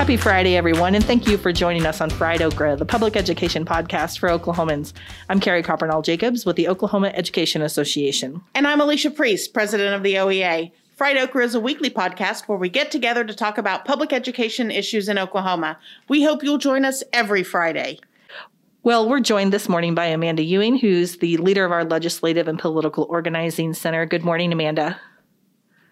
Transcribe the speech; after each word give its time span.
Happy 0.00 0.16
Friday, 0.16 0.56
everyone, 0.56 0.94
and 0.94 1.04
thank 1.04 1.28
you 1.28 1.36
for 1.36 1.52
joining 1.52 1.84
us 1.84 2.00
on 2.00 2.08
Fried 2.08 2.40
Okra, 2.40 2.74
the 2.74 2.86
public 2.86 3.16
education 3.16 3.66
podcast 3.66 4.18
for 4.18 4.30
Oklahomans. 4.30 4.94
I'm 5.28 5.40
Carrie 5.40 5.62
Coppernoll 5.62 6.02
Jacobs 6.02 6.46
with 6.46 6.56
the 6.56 6.68
Oklahoma 6.68 7.08
Education 7.08 7.60
Association. 7.60 8.40
And 8.54 8.66
I'm 8.66 8.80
Alicia 8.80 9.10
Priest, 9.10 9.52
president 9.52 9.94
of 9.94 10.02
the 10.02 10.14
OEA. 10.14 10.72
Fried 10.96 11.18
Okra 11.18 11.44
is 11.44 11.54
a 11.54 11.60
weekly 11.60 11.90
podcast 11.90 12.48
where 12.48 12.56
we 12.56 12.70
get 12.70 12.90
together 12.90 13.24
to 13.24 13.34
talk 13.34 13.58
about 13.58 13.84
public 13.84 14.10
education 14.10 14.70
issues 14.70 15.06
in 15.06 15.18
Oklahoma. 15.18 15.78
We 16.08 16.22
hope 16.22 16.42
you'll 16.42 16.56
join 16.56 16.86
us 16.86 17.02
every 17.12 17.42
Friday. 17.42 18.00
Well, 18.82 19.06
we're 19.06 19.20
joined 19.20 19.52
this 19.52 19.68
morning 19.68 19.94
by 19.94 20.06
Amanda 20.06 20.42
Ewing, 20.42 20.78
who's 20.78 21.18
the 21.18 21.36
leader 21.36 21.66
of 21.66 21.72
our 21.72 21.84
Legislative 21.84 22.48
and 22.48 22.58
Political 22.58 23.06
Organizing 23.10 23.74
Center. 23.74 24.06
Good 24.06 24.24
morning, 24.24 24.50
Amanda. 24.50 24.98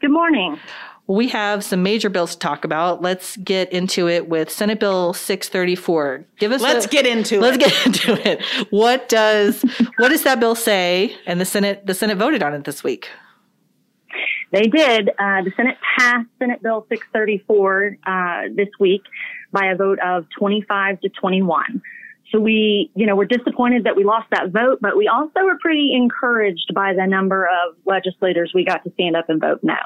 Good 0.01 0.12
morning. 0.12 0.59
We 1.09 1.29
have 1.29 1.65
some 1.65 1.83
major 1.83 2.11
bills 2.11 2.33
to 2.35 2.39
talk 2.39 2.65
about. 2.65 3.01
Let's 3.01 3.37
get 3.39 3.73
into 3.73 4.09
it 4.09 4.29
with 4.29 4.51
Senate 4.51 4.79
Bill 4.79 5.15
634. 5.15 6.27
Give 6.39 6.53
us 6.53 6.61
Let's 6.61 6.84
a, 6.84 6.89
get 6.89 7.07
into 7.07 7.37
it. 7.37 7.41
let's 7.41 7.57
get 7.57 7.87
into 7.87 8.29
it. 8.29 8.45
What 8.71 9.09
does 9.09 9.62
what 9.97 10.11
does 10.11 10.23
that 10.25 10.39
bill 10.39 10.55
say? 10.55 11.17
And 11.27 11.41
the 11.41 11.47
Senate 11.47 11.87
the 11.87 11.95
Senate 11.95 12.19
voted 12.19 12.43
on 12.43 12.53
it 12.53 12.65
this 12.65 12.84
week. 12.84 13.09
They 14.53 14.62
did. 14.62 15.09
Uh, 15.11 15.43
the 15.43 15.53
Senate 15.57 15.77
passed 15.98 16.29
Senate 16.39 16.62
Bill 16.62 16.87
634 16.89 17.97
uh, 18.06 18.43
this 18.55 18.69
week 18.79 19.03
by 19.53 19.67
a 19.67 19.77
vote 19.77 19.98
of 20.05 20.27
25 20.39 21.01
to 21.01 21.09
21. 21.09 21.83
So 22.33 22.39
we, 22.39 22.91
you 22.95 23.06
know, 23.06 23.17
we're 23.17 23.25
disappointed 23.25 23.84
that 23.84 23.97
we 23.97 24.05
lost 24.05 24.29
that 24.31 24.51
vote, 24.51 24.79
but 24.83 24.97
we 24.97 25.09
also 25.09 25.41
were 25.45 25.59
pretty 25.61 25.95
encouraged 25.95 26.73
by 26.75 26.93
the 26.93 27.06
number 27.06 27.47
of 27.47 27.77
legislators 27.87 28.53
we 28.55 28.65
got 28.65 28.84
to 28.84 28.93
stand 28.93 29.17
up 29.17 29.31
and 29.31 29.41
vote 29.41 29.61
no. 29.62 29.77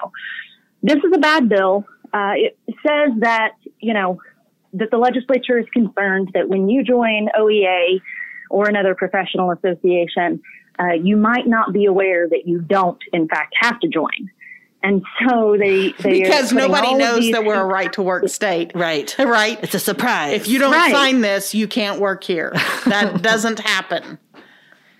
This 0.83 0.97
is 0.97 1.13
a 1.15 1.19
bad 1.19 1.49
bill. 1.49 1.87
Uh, 2.12 2.33
it 2.37 2.59
says 2.87 3.12
that, 3.20 3.53
you 3.81 3.95
know, 3.95 4.20
that 4.75 4.91
the 4.91 4.98
legislature 4.98 5.59
is 5.59 5.67
concerned 5.73 6.31
that 6.34 6.48
when 6.48 6.69
you 6.69 6.83
join 6.83 7.29
OEA 7.39 8.01
or 8.51 8.69
another 8.69 8.95
professional 8.95 9.51
association, 9.51 10.43
uh, 10.79 10.93
you 10.95 11.17
might 11.17 11.47
not 11.47 11.73
be 11.73 11.84
aware 11.84 12.29
that 12.29 12.43
you 12.47 12.61
don't, 12.61 12.98
in 13.12 13.29
fact, 13.29 13.55
have 13.61 13.79
to 13.81 13.89
join. 13.89 14.31
And 14.83 15.03
so 15.21 15.56
they, 15.56 15.93
they 16.01 16.23
because 16.23 16.53
nobody 16.53 16.95
knows 16.95 17.31
that 17.31 17.45
we're 17.45 17.61
a 17.61 17.65
right 17.65 17.93
to 17.93 18.03
work 18.03 18.28
state. 18.28 18.73
Right. 18.75 19.15
Right. 19.19 19.62
It's 19.62 19.75
a 19.75 19.78
surprise. 19.78 20.33
If 20.34 20.49
you 20.49 20.59
don't 20.59 20.73
Right. 20.73 20.93
sign 20.93 21.21
this, 21.21 21.55
you 21.55 21.69
can't 21.69 22.01
work 22.01 22.25
here. 22.25 22.53
That 22.87 23.23
doesn't 23.23 23.61
happen. 23.61 24.19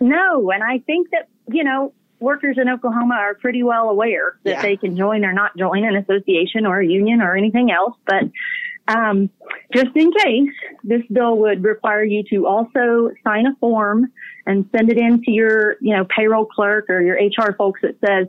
No, 0.01 0.51
and 0.51 0.63
I 0.63 0.79
think 0.79 1.11
that, 1.11 1.29
you 1.49 1.65
know, 1.65 1.93
workers 2.23 2.57
in 2.59 2.69
Oklahoma 2.69 3.15
are 3.15 3.35
pretty 3.35 3.63
well 3.63 3.91
aware 3.91 4.39
that 4.45 4.51
Yeah. 4.51 4.63
they 4.63 4.77
can 4.77 4.97
join 4.97 5.25
or 5.25 5.33
not 5.33 5.57
join 5.57 5.85
an 5.85 5.97
association 5.97 6.65
or 6.67 6.81
a 6.81 6.87
union 6.87 7.21
or 7.21 7.37
anything 7.37 7.71
else. 7.71 7.97
But 8.07 8.25
um, 8.89 9.31
just 9.75 9.95
in 9.95 10.11
case, 10.13 10.51
this 10.83 11.03
bill 11.13 11.37
would 11.39 11.63
require 11.63 12.05
you 12.05 12.25
to 12.31 12.47
also 12.47 13.11
sign 13.25 13.47
a 13.47 13.55
form 13.61 14.11
and 14.47 14.69
send 14.75 14.91
it 14.91 14.99
in 14.99 15.23
to 15.23 15.31
your, 15.31 15.77
you 15.81 15.97
know, 15.97 16.05
payroll 16.05 16.47
clerk 16.47 16.91
or 16.91 17.01
your 17.01 17.17
HR 17.17 17.53
folks 17.57 17.81
that 17.83 17.97
says, 18.05 18.27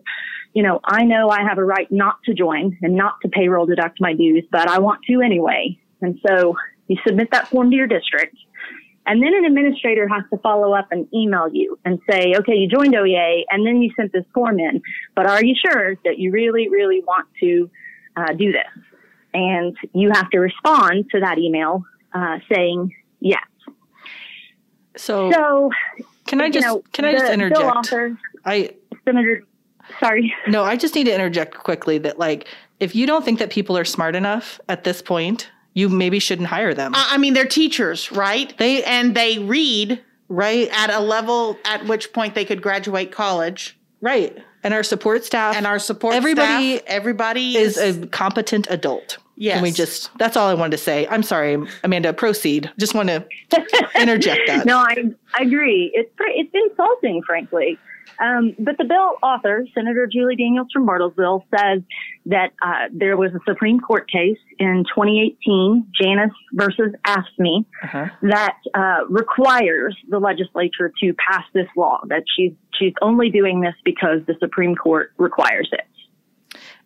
you 0.53 0.61
know, 0.61 0.79
I 0.83 1.03
know 1.05 1.29
I 1.29 1.41
have 1.41 1.57
a 1.57 1.63
right 1.63 1.91
not 1.91 2.17
to 2.25 2.33
join 2.33 2.77
and 2.83 2.93
not 2.95 3.15
to 3.23 3.29
payroll 3.29 3.65
deduct 3.65 3.99
my 3.99 4.13
dues, 4.13 4.45
but 4.51 4.67
I 4.67 4.77
want 4.79 5.01
to 5.07 5.21
anyway. 5.21 5.79
And 6.01 6.19
so 6.27 6.55
you 6.87 6.97
submit 7.07 7.31
that 7.31 7.47
form 7.47 7.71
to 7.71 7.75
your 7.75 7.87
district. 7.87 8.35
And 9.05 9.21
then 9.21 9.33
an 9.35 9.45
administrator 9.45 10.07
has 10.07 10.23
to 10.31 10.37
follow 10.37 10.73
up 10.73 10.87
and 10.91 11.07
email 11.13 11.49
you 11.51 11.77
and 11.83 11.99
say, 12.09 12.35
okay, 12.37 12.55
you 12.55 12.69
joined 12.69 12.93
OEA 12.93 13.43
and 13.49 13.65
then 13.65 13.81
you 13.81 13.91
sent 13.95 14.13
this 14.13 14.23
form 14.33 14.59
in, 14.59 14.81
but 15.15 15.25
are 15.25 15.43
you 15.43 15.55
sure 15.55 15.95
that 16.05 16.19
you 16.19 16.31
really, 16.31 16.69
really 16.69 17.01
want 17.05 17.27
to 17.41 17.69
uh, 18.15 18.33
do 18.33 18.51
this? 18.51 18.83
And 19.33 19.75
you 19.93 20.11
have 20.11 20.29
to 20.29 20.39
respond 20.39 21.09
to 21.11 21.19
that 21.19 21.37
email 21.37 21.83
uh, 22.13 22.39
saying 22.53 22.95
yes. 23.19 23.43
so, 24.95 25.31
So, 25.31 25.71
can 26.25 26.39
I 26.39 26.49
just 26.49 26.65
know, 26.65 26.83
can 26.93 27.03
I 27.05 27.11
just 27.11 27.31
interject? 27.31 27.61
author, 27.61 28.17
I 28.45 28.69
Senator, 29.03 29.43
sorry. 29.99 30.33
no, 30.47 30.63
I 30.63 30.77
just 30.77 30.95
need 30.95 31.05
to 31.05 31.13
interject 31.13 31.55
quickly 31.55 31.97
that 31.99 32.19
like 32.19 32.47
if 32.79 32.95
you 32.95 33.05
don't 33.05 33.25
think 33.25 33.39
that 33.39 33.49
people 33.49 33.77
are 33.77 33.85
smart 33.85 34.15
enough 34.15 34.61
at 34.69 34.83
this 34.83 35.01
point, 35.01 35.49
you 35.73 35.89
maybe 35.89 36.19
shouldn't 36.19 36.47
hire 36.47 36.73
them. 36.73 36.93
I 36.95 37.09
I 37.11 37.17
mean, 37.17 37.33
they're 37.33 37.45
teachers, 37.45 38.11
right? 38.11 38.55
They- 38.57 38.83
and 38.83 39.15
they 39.15 39.39
read 39.39 40.01
right? 40.29 40.69
at 40.71 40.89
a 40.89 40.99
level 40.99 41.57
at 41.65 41.85
which 41.85 42.13
point 42.13 42.35
they 42.35 42.45
could 42.45 42.61
graduate 42.61 43.11
college. 43.11 43.77
Right. 44.01 44.37
And 44.63 44.73
our 44.73 44.83
support 44.83 45.25
staff 45.25 45.55
And 45.55 45.67
our 45.67 45.79
support 45.79 46.15
Everybody 46.15 46.77
staff, 46.77 46.87
everybody 46.87 47.57
is 47.57 47.77
is, 47.77 47.97
a 47.97 48.07
competent 48.07 48.67
adult. 48.69 49.17
Yes. 49.35 49.55
Can 49.55 49.63
we 49.63 49.71
just 49.71 50.09
that's 50.17 50.37
all 50.37 50.47
I 50.47 50.53
wanted 50.53 50.71
to 50.71 50.77
say. 50.77 51.07
I'm 51.07 51.23
sorry, 51.23 51.57
Amanda, 51.83 52.13
proceed. 52.13 52.71
Just 52.77 52.93
want 52.93 53.09
to 53.09 53.25
interject 53.99 54.41
that. 54.47 54.65
no, 54.65 54.77
I, 54.77 54.95
I 55.37 55.43
agree. 55.43 55.91
It's 55.93 56.11
it's 56.19 56.51
insulting, 56.53 57.23
frankly. 57.25 57.77
Um, 58.19 58.55
but 58.59 58.77
the 58.77 58.83
bill 58.85 59.15
author, 59.23 59.65
Senator 59.73 60.05
Julie 60.07 60.35
Daniels 60.35 60.67
from 60.71 60.85
Bartlesville, 60.87 61.43
says 61.57 61.81
that 62.25 62.51
uh, 62.65 62.87
there 62.93 63.17
was 63.17 63.31
a 63.33 63.39
Supreme 63.45 63.79
Court 63.79 64.09
case 64.09 64.37
in 64.59 64.85
2018, 64.95 65.87
Janus 65.99 66.31
versus 66.53 66.93
AFSCME, 67.05 67.65
Uh-huh. 67.83 68.05
that 68.23 68.57
uh, 68.73 68.99
requires 69.09 69.95
the 70.09 70.19
legislature 70.19 70.91
to 71.01 71.13
pass 71.15 71.43
this 71.53 71.67
law. 71.75 71.99
That 72.07 72.23
she's 72.35 72.51
she's 72.79 72.93
only 73.01 73.29
doing 73.29 73.61
this 73.61 73.75
because 73.83 74.19
the 74.27 74.35
Supreme 74.39 74.75
Court 74.75 75.11
requires 75.17 75.69
it. 75.73 75.85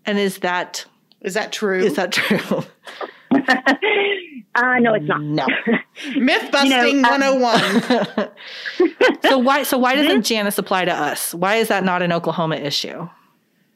And 0.05 0.17
is 0.17 0.39
that 0.39 0.85
is 1.21 1.33
that 1.35 1.51
true? 1.51 1.79
is 1.79 1.95
that 1.95 2.11
true? 2.11 2.63
uh, 3.31 4.79
no, 4.79 4.93
it's 4.93 5.05
not. 5.05 5.21
No. 5.21 5.45
Myth 6.17 6.49
busting 6.51 6.71
You 6.71 7.01
know, 7.01 7.13
um, 7.13 7.41
101. 7.41 8.29
so 9.23 9.37
why 9.37 9.63
so 9.63 9.77
why 9.77 9.95
doesn't 9.95 10.23
Janus 10.23 10.57
apply 10.57 10.85
to 10.85 10.93
us? 10.93 11.33
Why 11.33 11.55
is 11.57 11.67
that 11.67 11.83
not 11.83 12.01
an 12.01 12.11
Oklahoma 12.13 12.55
issue? 12.55 13.07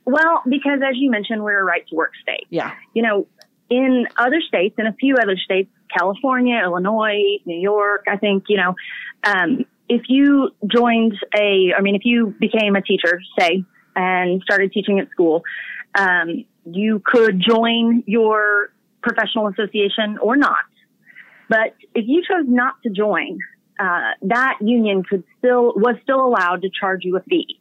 Well, 0.05 0.41
because 0.49 0.79
as 0.83 0.95
you 0.95 1.11
mentioned, 1.11 1.43
we're 1.43 1.59
a 1.59 1.63
right 1.63 1.87
to 1.87 1.95
work 1.95 2.11
state. 2.21 2.47
Yeah. 2.49 2.73
you 2.93 3.03
know, 3.03 3.27
in 3.69 4.05
other 4.17 4.41
states, 4.45 4.75
in 4.77 4.87
a 4.87 4.93
few 4.93 5.15
other 5.15 5.37
states, 5.37 5.69
California, 5.95 6.59
Illinois, 6.63 7.39
New 7.45 7.59
York, 7.59 8.05
I 8.07 8.17
think, 8.17 8.45
you 8.49 8.57
know, 8.57 8.75
um, 9.23 9.65
if 9.87 10.03
you 10.07 10.51
joined 10.67 11.13
a, 11.35 11.73
I 11.77 11.81
mean, 11.81 11.95
if 11.95 12.03
you 12.05 12.35
became 12.39 12.75
a 12.75 12.81
teacher, 12.81 13.21
say, 13.37 13.63
and 13.95 14.41
started 14.41 14.71
teaching 14.71 14.99
at 14.99 15.09
school, 15.11 15.43
um, 15.95 16.45
you 16.65 17.01
could 17.05 17.41
join 17.45 18.03
your 18.07 18.73
professional 19.01 19.47
association 19.47 20.17
or 20.21 20.35
not. 20.35 20.55
But 21.49 21.75
if 21.93 22.05
you 22.07 22.21
chose 22.21 22.45
not 22.47 22.75
to 22.83 22.89
join, 22.89 23.39
uh, 23.79 24.11
that 24.21 24.57
union 24.61 25.03
could 25.03 25.23
still 25.39 25.73
was 25.75 25.95
still 26.03 26.25
allowed 26.25 26.61
to 26.61 26.69
charge 26.69 27.03
you 27.03 27.17
a 27.17 27.21
fee. 27.23 27.59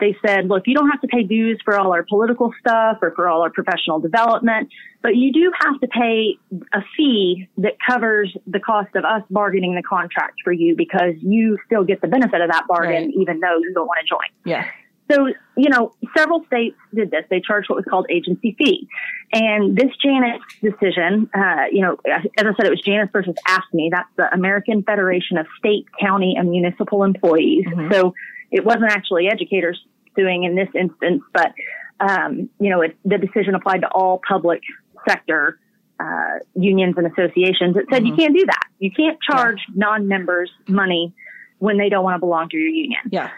They 0.00 0.16
said, 0.26 0.48
look, 0.48 0.64
you 0.66 0.74
don't 0.74 0.88
have 0.90 1.00
to 1.02 1.06
pay 1.06 1.22
dues 1.22 1.60
for 1.64 1.78
all 1.78 1.92
our 1.92 2.02
political 2.02 2.52
stuff 2.58 2.98
or 3.02 3.12
for 3.14 3.28
all 3.28 3.42
our 3.42 3.50
professional 3.50 4.00
development, 4.00 4.68
but 5.02 5.16
you 5.16 5.32
do 5.32 5.52
have 5.60 5.78
to 5.80 5.86
pay 5.88 6.36
a 6.72 6.80
fee 6.96 7.48
that 7.58 7.74
covers 7.86 8.34
the 8.46 8.60
cost 8.60 8.94
of 8.96 9.04
us 9.04 9.22
bargaining 9.30 9.74
the 9.74 9.82
contract 9.82 10.34
for 10.42 10.52
you 10.52 10.74
because 10.76 11.14
you 11.20 11.58
still 11.66 11.84
get 11.84 12.00
the 12.00 12.08
benefit 12.08 12.40
of 12.40 12.50
that 12.50 12.66
bargain 12.66 13.04
Right. 13.06 13.14
even 13.14 13.40
though 13.40 13.58
you 13.58 13.72
don't 13.74 13.86
want 13.86 13.98
to 14.00 14.06
join. 14.06 14.28
Yeah. 14.44 14.66
So, 15.10 15.26
you 15.56 15.68
know, 15.68 15.92
several 16.16 16.44
states 16.44 16.76
did 16.94 17.10
this. 17.10 17.24
They 17.30 17.40
charged 17.40 17.68
what 17.68 17.74
was 17.76 17.84
called 17.90 18.06
agency 18.10 18.54
fee. 18.56 18.86
And 19.32 19.76
this 19.76 19.90
Janus 20.02 20.40
decision, 20.62 21.28
uh, 21.34 21.64
you 21.72 21.82
know, 21.82 21.96
as 22.06 22.22
I 22.38 22.44
said, 22.56 22.66
it 22.66 22.70
was 22.70 22.80
Janus 22.80 23.08
versus 23.12 23.34
AFSCME. 23.48 23.90
That's 23.90 24.08
the 24.16 24.32
American 24.32 24.84
Federation 24.84 25.36
of 25.36 25.46
State, 25.58 25.86
County, 26.00 26.36
and 26.38 26.48
Municipal 26.50 27.02
Employees. 27.02 27.64
Mhm. 27.66 27.92
So 27.92 28.14
it 28.50 28.64
wasn't 28.64 28.90
actually 28.90 29.28
educators 29.28 29.78
suing 30.16 30.44
in 30.44 30.54
this 30.56 30.68
instance, 30.74 31.22
but, 31.32 31.52
um, 32.00 32.48
you 32.58 32.70
know, 32.70 32.80
it, 32.82 32.96
the 33.04 33.18
decision 33.18 33.54
applied 33.54 33.80
to 33.82 33.88
all 33.88 34.20
public 34.26 34.60
sector 35.08 35.58
uh, 36.00 36.38
unions 36.54 36.94
and 36.96 37.06
associations. 37.06 37.76
It 37.76 37.84
said 37.92 38.06
you 38.06 38.14
Mhm. 38.14 38.18
can't 38.18 38.34
do 38.34 38.46
that. 38.46 38.64
You 38.78 38.90
can't 38.90 39.18
charge 39.20 39.58
non-members 39.74 40.50
money 40.66 41.12
when 41.58 41.76
they 41.76 41.90
don't 41.90 42.02
want 42.04 42.14
to 42.14 42.20
belong 42.20 42.48
to 42.48 42.56
your 42.56 42.68
union. 42.68 43.00
Yeah. 43.10 43.28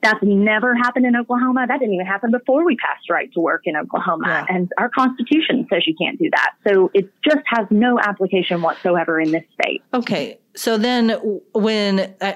That's 0.00 0.22
never 0.22 0.76
happened 0.76 1.06
in 1.06 1.16
Oklahoma. 1.16 1.64
That 1.66 1.80
didn't 1.80 1.94
even 1.94 2.06
happen 2.06 2.30
before 2.30 2.64
we 2.64 2.76
passed 2.76 3.10
right 3.10 3.32
to 3.32 3.40
work 3.40 3.62
in 3.64 3.74
Oklahoma. 3.74 4.26
Yeah. 4.48 4.54
And 4.54 4.70
our 4.78 4.90
constitution 4.90 5.66
says 5.68 5.82
you 5.88 5.96
can't 6.00 6.16
do 6.18 6.30
that. 6.30 6.50
So 6.68 6.90
it 6.94 7.10
just 7.24 7.42
has 7.46 7.66
no 7.70 7.98
application 7.98 8.62
whatsoever 8.62 9.18
in 9.20 9.32
this 9.32 9.44
state. 9.60 9.82
Okay. 9.92 10.38
So 10.54 10.78
then 10.78 11.08
when 11.52 12.14
uh, 12.20 12.34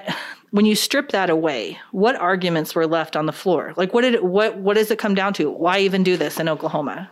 when 0.51 0.65
you 0.65 0.75
strip 0.75 1.09
that 1.11 1.29
away, 1.29 1.79
what 1.91 2.15
arguments 2.15 2.75
were 2.75 2.87
left 2.87 3.15
on 3.15 3.25
the 3.25 3.31
floor? 3.31 3.73
Like 3.77 3.93
what 3.93 4.01
did 4.01 4.15
it, 4.15 4.23
what 4.23 4.57
what 4.57 4.75
does 4.75 4.91
it 4.91 4.99
come 4.99 5.15
down 5.15 5.33
to? 5.33 5.49
Why 5.49 5.79
even 5.79 6.03
do 6.03 6.17
this 6.17 6.39
in 6.39 6.49
Oklahoma? 6.49 7.09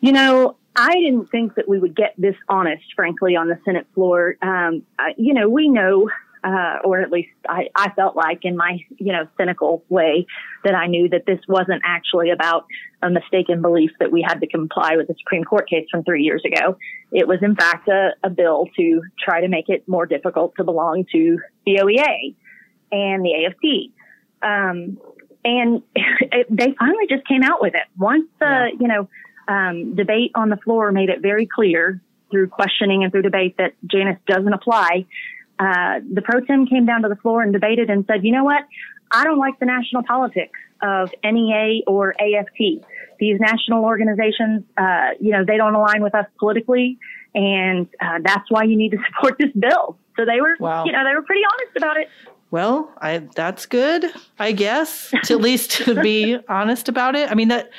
You 0.00 0.12
know, 0.12 0.56
I 0.76 0.94
didn't 0.94 1.30
think 1.30 1.54
that 1.56 1.68
we 1.68 1.78
would 1.78 1.94
get 1.94 2.14
this 2.16 2.36
honest, 2.48 2.84
frankly, 2.96 3.36
on 3.36 3.48
the 3.48 3.58
Senate 3.64 3.86
floor. 3.94 4.36
Um, 4.42 4.82
I, 4.98 5.14
you 5.16 5.34
know, 5.34 5.48
we 5.48 5.68
know 5.68 6.08
uh, 6.42 6.78
or 6.84 7.00
at 7.00 7.10
least 7.10 7.30
I, 7.48 7.68
I 7.74 7.90
felt 7.90 8.16
like 8.16 8.40
in 8.42 8.56
my, 8.56 8.78
you 8.98 9.12
know, 9.12 9.26
cynical 9.36 9.84
way 9.88 10.26
that 10.64 10.74
I 10.74 10.86
knew 10.86 11.08
that 11.10 11.26
this 11.26 11.40
wasn't 11.48 11.82
actually 11.84 12.30
about 12.30 12.66
a 13.02 13.10
mistaken 13.10 13.62
belief 13.62 13.90
that 14.00 14.10
we 14.12 14.22
had 14.26 14.40
to 14.40 14.46
comply 14.46 14.96
with 14.96 15.08
the 15.08 15.14
Supreme 15.18 15.44
Court 15.44 15.68
case 15.68 15.86
from 15.90 16.04
three 16.04 16.22
years 16.22 16.42
ago. 16.44 16.76
It 17.12 17.28
was 17.28 17.38
in 17.42 17.56
fact 17.56 17.88
a, 17.88 18.10
a 18.22 18.30
bill 18.30 18.66
to 18.78 19.02
try 19.22 19.40
to 19.40 19.48
make 19.48 19.68
it 19.68 19.86
more 19.88 20.06
difficult 20.06 20.54
to 20.56 20.64
belong 20.64 21.04
to 21.12 21.38
the 21.66 21.76
OEA 21.76 22.34
and 22.92 23.24
the 23.24 23.46
AFT. 23.46 23.92
Um, 24.42 24.98
and 25.44 25.82
it, 25.94 26.46
they 26.50 26.74
finally 26.78 27.06
just 27.08 27.26
came 27.26 27.42
out 27.42 27.60
with 27.60 27.74
it 27.74 27.84
once 27.98 28.26
the, 28.38 28.46
yeah. 28.46 28.68
you 28.78 28.88
know, 28.88 29.08
um, 29.48 29.96
debate 29.96 30.30
on 30.34 30.48
the 30.48 30.56
floor 30.58 30.92
made 30.92 31.08
it 31.08 31.20
very 31.20 31.46
clear 31.46 32.00
through 32.30 32.48
questioning 32.48 33.02
and 33.02 33.12
through 33.12 33.22
debate 33.22 33.56
that 33.58 33.72
Janus 33.86 34.18
doesn't 34.26 34.52
apply. 34.52 35.06
Uh, 35.60 36.00
the 36.10 36.22
pro 36.22 36.40
tem 36.40 36.66
came 36.66 36.86
down 36.86 37.02
to 37.02 37.08
the 37.08 37.16
floor 37.16 37.42
and 37.42 37.52
debated 37.52 37.90
and 37.90 38.06
said, 38.06 38.24
you 38.24 38.32
know 38.32 38.44
what? 38.44 38.62
I 39.10 39.24
don't 39.24 39.38
like 39.38 39.58
the 39.58 39.66
national 39.66 40.02
politics 40.04 40.58
of 40.82 41.12
NEA 41.22 41.82
or 41.86 42.14
AFT. 42.18 42.82
These 43.18 43.38
national 43.38 43.84
organizations, 43.84 44.64
uh, 44.78 45.10
you 45.20 45.32
know, 45.32 45.44
they 45.44 45.58
don't 45.58 45.74
align 45.74 46.02
with 46.02 46.14
us 46.14 46.24
politically, 46.38 46.98
and 47.34 47.86
uh, 48.00 48.20
that's 48.22 48.50
why 48.50 48.62
you 48.62 48.76
need 48.76 48.92
to 48.92 48.98
support 49.06 49.36
this 49.38 49.50
bill. 49.58 49.98
So 50.16 50.24
they 50.24 50.40
were, 50.40 50.56
wow. 50.58 50.84
you 50.86 50.92
know, 50.92 51.04
they 51.04 51.14
were 51.14 51.22
pretty 51.22 51.42
honest 51.52 51.76
about 51.76 51.96
it. 51.98 52.08
Well, 52.50 52.92
I 52.98 53.18
that's 53.18 53.66
good, 53.66 54.06
I 54.38 54.52
guess, 54.52 55.12
to 55.24 55.34
at 55.34 55.40
least 55.40 55.70
to 55.84 56.00
be 56.00 56.38
honest 56.48 56.88
about 56.88 57.14
it. 57.14 57.30
I 57.30 57.34
mean 57.34 57.48
that 57.48 57.70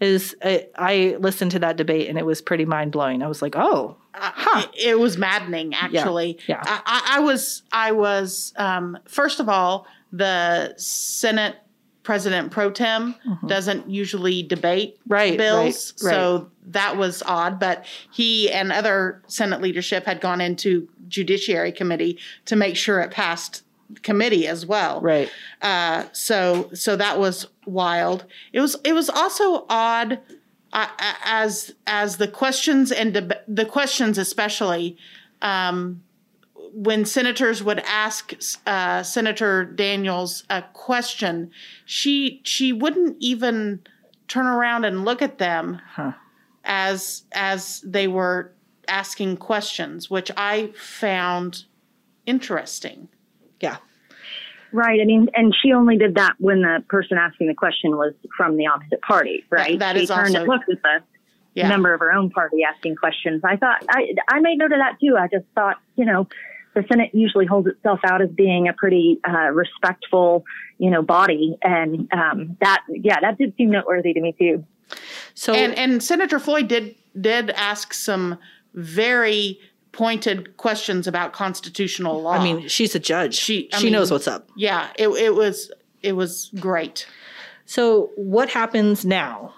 is 0.00 0.34
I, 0.42 0.66
I, 0.76 1.16
listened 1.20 1.50
to 1.52 1.58
that 1.58 1.76
debate 1.76 2.08
and 2.08 2.18
it 2.18 2.24
was 2.24 2.40
pretty 2.40 2.64
mind 2.64 2.92
blowing. 2.92 3.22
I 3.22 3.28
was 3.28 3.42
like, 3.42 3.54
oh, 3.54 3.96
huh. 4.14 4.66
it, 4.74 4.88
it, 4.88 4.98
was 4.98 5.18
maddening. 5.18 5.74
Actually, 5.74 6.38
yeah, 6.46 6.62
yeah. 6.64 6.80
I, 6.86 7.16
I, 7.16 7.20
was 7.20 7.62
I 7.70 7.92
was 7.92 8.54
um, 8.56 8.98
first 9.06 9.40
of 9.40 9.48
all 9.48 9.86
the 10.12 10.74
Senate 10.76 11.56
President 12.02 12.50
pro 12.50 12.70
tem 12.70 13.14
mm-hmm. 13.26 13.46
doesn't 13.46 13.88
usually 13.90 14.42
debate 14.42 14.98
right, 15.06 15.36
bills, 15.36 15.92
right, 16.02 16.08
right. 16.08 16.14
so 16.14 16.50
that 16.68 16.96
was 16.96 17.22
odd. 17.26 17.60
But 17.60 17.84
he 18.10 18.50
and 18.50 18.72
other 18.72 19.22
Senate 19.26 19.60
leadership 19.60 20.06
had 20.06 20.20
gone 20.20 20.40
into 20.40 20.88
Judiciary 21.08 21.72
Committee 21.72 22.18
to 22.46 22.56
make 22.56 22.76
sure 22.76 23.00
it 23.00 23.10
passed 23.10 23.64
committee 24.02 24.46
as 24.46 24.66
well. 24.66 25.00
Right. 25.00 25.30
Uh, 25.62 26.04
so 26.12 26.70
so 26.74 26.96
that 26.96 27.18
was 27.18 27.46
wild. 27.66 28.24
It 28.52 28.60
was 28.60 28.76
it 28.84 28.92
was 28.92 29.08
also 29.08 29.66
odd 29.68 30.20
uh, 30.72 30.88
as 31.24 31.72
as 31.86 32.16
the 32.16 32.28
questions 32.28 32.92
and 32.92 33.14
deb- 33.14 33.42
the 33.48 33.64
questions 33.64 34.18
especially 34.18 34.96
um, 35.42 36.02
when 36.72 37.04
senators 37.04 37.62
would 37.62 37.80
ask 37.80 38.34
uh, 38.66 39.02
Senator 39.02 39.64
Daniels 39.64 40.44
a 40.50 40.62
question, 40.72 41.50
she 41.84 42.40
she 42.44 42.72
wouldn't 42.72 43.16
even 43.20 43.80
turn 44.28 44.46
around 44.46 44.84
and 44.84 45.04
look 45.04 45.22
at 45.22 45.38
them 45.38 45.80
huh. 45.94 46.12
as 46.64 47.24
as 47.32 47.80
they 47.80 48.06
were 48.06 48.52
asking 48.88 49.36
questions, 49.36 50.10
which 50.10 50.30
I 50.36 50.72
found 50.76 51.64
interesting. 52.26 53.08
Yeah. 53.60 53.76
Right. 54.72 55.00
I 55.00 55.04
mean, 55.04 55.28
and 55.34 55.54
she 55.60 55.72
only 55.72 55.96
did 55.96 56.14
that 56.14 56.34
when 56.38 56.62
the 56.62 56.84
person 56.88 57.18
asking 57.18 57.48
the 57.48 57.54
question 57.54 57.96
was 57.96 58.14
from 58.36 58.56
the 58.56 58.66
opposite 58.66 59.00
party, 59.02 59.44
right? 59.50 59.78
that, 59.78 59.94
that 59.94 59.96
she 59.96 60.04
is 60.04 60.08
turned 60.08 60.28
also, 60.28 60.38
and 60.38 60.48
looked 60.48 60.70
at 60.70 60.82
the 60.82 61.02
yeah. 61.54 61.68
member 61.68 61.92
of 61.92 62.00
her 62.00 62.12
own 62.12 62.30
party 62.30 62.58
asking 62.62 62.96
questions. 62.96 63.42
I 63.44 63.56
thought 63.56 63.84
I 63.88 64.14
I 64.28 64.40
made 64.40 64.58
note 64.58 64.72
of 64.72 64.78
that 64.78 64.98
too. 65.00 65.16
I 65.18 65.26
just 65.26 65.46
thought, 65.54 65.78
you 65.96 66.04
know, 66.04 66.28
the 66.74 66.84
Senate 66.88 67.10
usually 67.12 67.46
holds 67.46 67.66
itself 67.66 68.00
out 68.04 68.22
as 68.22 68.30
being 68.30 68.68
a 68.68 68.72
pretty 68.72 69.18
uh, 69.28 69.50
respectful, 69.50 70.44
you 70.78 70.90
know, 70.90 71.02
body, 71.02 71.58
and 71.62 72.08
um, 72.12 72.56
that 72.60 72.82
yeah, 72.88 73.18
that 73.20 73.38
did 73.38 73.54
seem 73.56 73.70
noteworthy 73.70 74.12
to 74.12 74.20
me 74.20 74.34
too. 74.38 74.64
So 75.34 75.52
and 75.52 75.74
and 75.74 76.02
Senator 76.02 76.38
Floyd 76.38 76.68
did 76.68 76.94
did 77.20 77.50
ask 77.50 77.92
some 77.92 78.38
very 78.74 79.58
pointed 79.92 80.56
questions 80.56 81.06
about 81.06 81.32
constitutional 81.32 82.22
law. 82.22 82.32
I 82.32 82.42
mean, 82.42 82.68
she's 82.68 82.94
a 82.94 82.98
judge. 82.98 83.34
She 83.34 83.68
she 83.74 83.84
mean, 83.84 83.92
knows 83.92 84.10
what's 84.10 84.28
up. 84.28 84.48
Yeah, 84.56 84.88
it 84.96 85.08
it 85.08 85.34
was 85.34 85.70
it 86.02 86.12
was 86.12 86.50
great. 86.58 87.06
So 87.66 88.10
what 88.16 88.50
happens 88.50 89.04
now? 89.04 89.54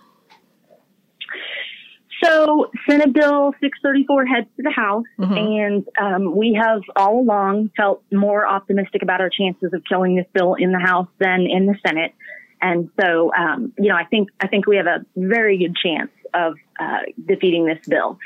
So 2.22 2.70
Senate 2.88 3.12
Bill 3.12 3.52
634 3.60 4.26
heads 4.26 4.46
to 4.56 4.62
the 4.62 4.70
House, 4.70 5.04
mm-hmm. 5.18 5.32
and 5.34 5.88
um, 6.00 6.36
we 6.36 6.56
have 6.60 6.82
all 6.94 7.20
along 7.20 7.70
felt 7.76 8.04
more 8.12 8.46
optimistic 8.46 9.02
about 9.02 9.20
our 9.20 9.30
chances 9.30 9.72
of 9.72 9.82
killing 9.88 10.14
this 10.16 10.26
bill 10.32 10.54
in 10.54 10.70
the 10.70 10.78
House 10.78 11.08
than 11.18 11.46
in 11.50 11.66
the 11.66 11.74
Senate. 11.84 12.14
And 12.60 12.90
so, 13.00 13.32
um, 13.34 13.72
you 13.76 13.88
know, 13.88 13.96
I 13.96 14.04
think 14.04 14.28
I 14.40 14.46
think 14.46 14.66
we 14.66 14.76
have 14.76 14.86
a 14.86 15.04
very 15.16 15.58
good 15.58 15.74
chance 15.74 16.12
of 16.32 16.54
uh, 16.78 17.00
defeating 17.26 17.66
this 17.66 17.78
bill. 17.88 18.18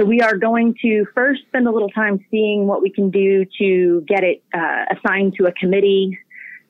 So 0.00 0.06
we 0.06 0.22
are 0.22 0.38
going 0.38 0.74
to 0.80 1.04
first 1.14 1.42
spend 1.48 1.68
a 1.68 1.70
little 1.70 1.90
time 1.90 2.24
seeing 2.30 2.66
what 2.66 2.80
we 2.80 2.90
can 2.90 3.10
do 3.10 3.44
to 3.58 4.02
get 4.08 4.24
it 4.24 4.42
uh, 4.54 4.86
assigned 4.96 5.34
to 5.38 5.44
a 5.44 5.52
committee. 5.52 6.18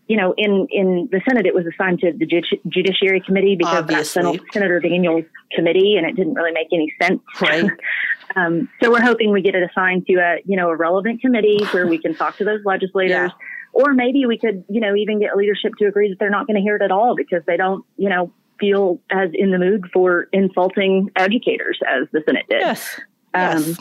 You 0.09 0.17
know, 0.17 0.35
in, 0.37 0.67
in 0.69 1.09
the 1.13 1.21
Senate, 1.29 1.47
it 1.47 1.55
was 1.55 1.65
assigned 1.65 2.01
to 2.01 2.13
the 2.13 2.27
Judiciary 2.69 3.23
Committee 3.25 3.55
because 3.55 3.85
Obviously. 3.85 4.23
that's 4.23 4.53
Senator 4.53 4.81
Daniels' 4.81 5.27
committee, 5.53 5.95
and 5.97 6.09
it 6.09 6.17
didn't 6.17 6.35
really 6.35 6.51
make 6.51 6.67
any 6.73 6.93
sense. 7.01 7.23
Right. 7.41 7.71
um, 8.35 8.69
so 8.83 8.91
we're 8.91 9.01
hoping 9.01 9.31
we 9.31 9.43
get 9.43 9.55
it 9.55 9.63
assigned 9.63 10.07
to 10.07 10.15
a 10.15 10.39
you 10.45 10.57
know 10.57 10.69
a 10.69 10.75
relevant 10.75 11.21
committee 11.21 11.65
where 11.71 11.87
we 11.87 11.99
can 11.99 12.17
talk 12.17 12.37
to 12.39 12.45
those 12.45 12.63
legislators. 12.65 13.11
Yeah. 13.11 13.29
Or 13.73 13.95
maybe 13.95 14.27
we 14.27 14.37
could, 14.37 14.65
you 14.69 14.81
know, 14.81 14.97
even 14.97 15.21
get 15.21 15.37
leadership 15.37 15.75
to 15.79 15.87
agree 15.87 16.09
that 16.09 16.19
they're 16.19 16.31
not 16.31 16.49
going 16.49 16.57
to 16.57 16.61
hear 16.61 16.75
it 16.75 16.83
at 16.83 16.91
all 16.91 17.15
because 17.15 17.45
they 17.47 17.57
don't, 17.57 17.85
you 17.97 18.09
know, 18.09 18.33
feel 18.59 19.01
as 19.13 19.31
in 19.33 19.53
the 19.53 19.59
mood 19.59 19.85
for 19.93 20.29
insulting 20.33 21.09
educators 21.15 21.79
as 21.89 22.09
the 22.13 22.21
Senate 22.27 22.47
did. 22.49 22.61
Yes. 22.61 23.01
Um, 23.33 23.77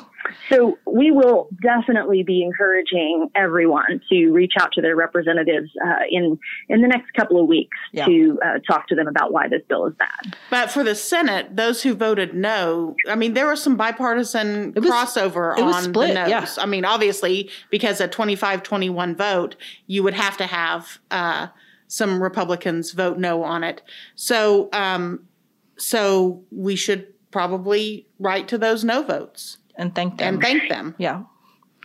so 0.49 0.77
we 0.85 1.11
will 1.11 1.49
definitely 1.61 2.23
be 2.23 2.43
encouraging 2.43 3.29
everyone 3.35 4.01
to 4.09 4.31
reach 4.31 4.53
out 4.59 4.71
to 4.73 4.81
their 4.81 4.95
representatives 4.95 5.69
uh, 5.83 6.03
in 6.09 6.39
in 6.67 6.81
the 6.81 6.87
next 6.87 7.13
couple 7.13 7.41
of 7.41 7.47
weeks 7.47 7.77
yeah. 7.91 8.05
to 8.05 8.39
uh, 8.45 8.59
talk 8.59 8.87
to 8.89 8.95
them 8.95 9.07
about 9.07 9.31
why 9.31 9.47
this 9.47 9.61
bill 9.67 9.85
is 9.87 9.93
bad. 9.95 10.35
But 10.49 10.69
for 10.71 10.83
the 10.83 10.95
Senate, 10.95 11.55
those 11.55 11.81
who 11.83 11.93
voted 11.95 12.33
no, 12.33 12.95
I 13.07 13.15
mean, 13.15 13.33
there 13.33 13.47
was 13.47 13.61
some 13.61 13.75
bipartisan 13.75 14.73
was, 14.73 14.85
crossover 14.85 15.57
on 15.57 15.83
split, 15.83 16.09
the 16.09 16.13
no's. 16.13 16.29
Yeah. 16.29 16.47
I 16.57 16.65
mean, 16.65 16.85
obviously, 16.85 17.49
because 17.69 17.99
a 18.01 18.07
25-21 18.07 19.15
vote, 19.15 19.55
you 19.87 20.03
would 20.03 20.13
have 20.13 20.37
to 20.37 20.45
have 20.45 20.99
uh, 21.11 21.47
some 21.87 22.21
Republicans 22.21 22.91
vote 22.91 23.17
no 23.17 23.43
on 23.43 23.63
it. 23.63 23.81
So, 24.15 24.69
um, 24.73 25.25
so 25.77 26.44
we 26.51 26.75
should 26.75 27.07
probably 27.31 28.07
write 28.19 28.48
to 28.50 28.57
those 28.57 28.83
no 28.83 29.04
votes 29.04 29.57
and 29.76 29.94
thank 29.95 30.18
them. 30.18 30.36
And 30.36 30.44
thank 30.44 30.69
them. 30.69 30.95
Yeah. 30.98 31.24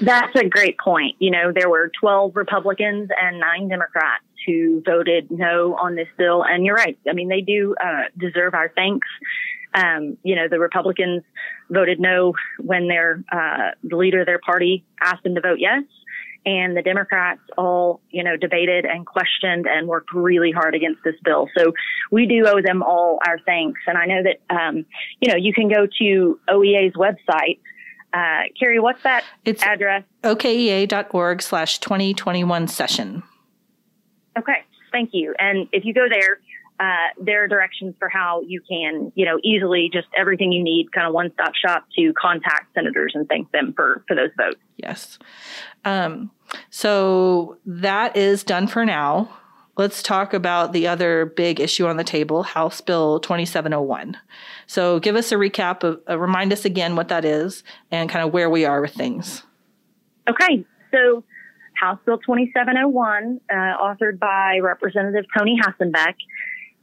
That's 0.00 0.34
a 0.36 0.48
great 0.48 0.78
point. 0.78 1.16
You 1.18 1.30
know, 1.30 1.52
there 1.54 1.70
were 1.70 1.90
12 2.00 2.34
Republicans 2.34 3.10
and 3.20 3.38
nine 3.38 3.68
Democrats 3.68 4.24
who 4.46 4.82
voted 4.84 5.30
no 5.30 5.76
on 5.76 5.94
this 5.94 6.08
bill. 6.18 6.44
And 6.44 6.66
you're 6.66 6.74
right. 6.74 6.98
I 7.08 7.12
mean, 7.12 7.28
they 7.28 7.40
do 7.40 7.74
uh, 7.82 8.04
deserve 8.18 8.54
our 8.54 8.70
thanks. 8.74 9.06
Um, 9.74 10.16
you 10.22 10.36
know, 10.36 10.48
the 10.48 10.58
Republicans 10.58 11.22
voted 11.70 12.00
no 12.00 12.34
when 12.60 12.88
their 12.88 13.22
uh, 13.32 13.70
the 13.82 13.96
leader 13.96 14.20
of 14.20 14.26
their 14.26 14.38
party 14.38 14.84
asked 15.00 15.22
them 15.22 15.34
to 15.34 15.40
vote 15.40 15.58
yes 15.58 15.82
and 16.46 16.76
the 16.76 16.82
Democrats 16.82 17.40
all, 17.56 18.00
you 18.10 18.22
know, 18.22 18.36
debated 18.36 18.84
and 18.84 19.06
questioned 19.06 19.66
and 19.66 19.88
worked 19.88 20.12
really 20.12 20.50
hard 20.50 20.74
against 20.74 21.02
this 21.04 21.14
bill. 21.24 21.48
So 21.56 21.72
we 22.10 22.26
do 22.26 22.46
owe 22.46 22.60
them 22.62 22.82
all 22.82 23.18
our 23.26 23.38
thanks. 23.40 23.80
And 23.86 23.96
I 23.96 24.06
know 24.06 24.22
that, 24.22 24.54
um, 24.54 24.84
you 25.20 25.30
know, 25.30 25.36
you 25.36 25.52
can 25.52 25.68
go 25.68 25.86
to 25.98 26.40
OEA's 26.48 26.94
website. 26.94 27.58
Uh, 28.12 28.48
Carrie, 28.58 28.78
what's 28.78 29.02
that 29.02 29.24
it's 29.44 29.62
address? 29.62 30.04
okea.org 30.22 31.42
slash 31.42 31.78
2021 31.78 32.68
session. 32.68 33.22
Okay, 34.38 34.62
thank 34.92 35.10
you. 35.12 35.34
And 35.38 35.68
if 35.72 35.84
you 35.84 35.94
go 35.94 36.08
there, 36.08 36.38
uh, 36.80 37.08
there 37.20 37.44
are 37.44 37.48
directions 37.48 37.94
for 37.98 38.08
how 38.08 38.40
you 38.46 38.60
can, 38.68 39.12
you 39.14 39.24
know, 39.24 39.38
easily 39.44 39.88
just 39.92 40.08
everything 40.16 40.50
you 40.50 40.62
need, 40.62 40.90
kind 40.92 41.06
of 41.06 41.14
one 41.14 41.30
stop 41.34 41.54
shop 41.54 41.86
to 41.96 42.12
contact 42.14 42.74
senators 42.74 43.12
and 43.14 43.28
thank 43.28 43.50
them 43.52 43.72
for 43.76 44.04
for 44.08 44.16
those 44.16 44.30
votes. 44.36 44.58
Yes. 44.76 45.18
Um, 45.84 46.30
so 46.70 47.58
that 47.64 48.16
is 48.16 48.42
done 48.42 48.66
for 48.66 48.84
now. 48.84 49.30
Let's 49.76 50.02
talk 50.02 50.34
about 50.34 50.72
the 50.72 50.86
other 50.86 51.26
big 51.26 51.58
issue 51.58 51.86
on 51.86 51.96
the 51.96 52.04
table, 52.04 52.44
House 52.44 52.80
Bill 52.80 53.18
2701. 53.18 54.16
So 54.66 55.00
give 55.00 55.16
us 55.16 55.32
a 55.32 55.34
recap 55.34 55.82
of, 55.82 56.00
uh, 56.08 56.16
remind 56.16 56.52
us 56.52 56.64
again 56.64 56.94
what 56.94 57.08
that 57.08 57.24
is 57.24 57.64
and 57.90 58.08
kind 58.08 58.24
of 58.24 58.32
where 58.32 58.48
we 58.48 58.64
are 58.64 58.80
with 58.80 58.94
things. 58.94 59.42
Okay. 60.28 60.64
So 60.92 61.24
House 61.74 61.98
Bill 62.06 62.18
2701, 62.18 63.40
uh, 63.50 63.54
authored 63.54 64.18
by 64.18 64.58
Representative 64.62 65.24
Toni 65.36 65.58
Hasenbeck, 65.60 66.14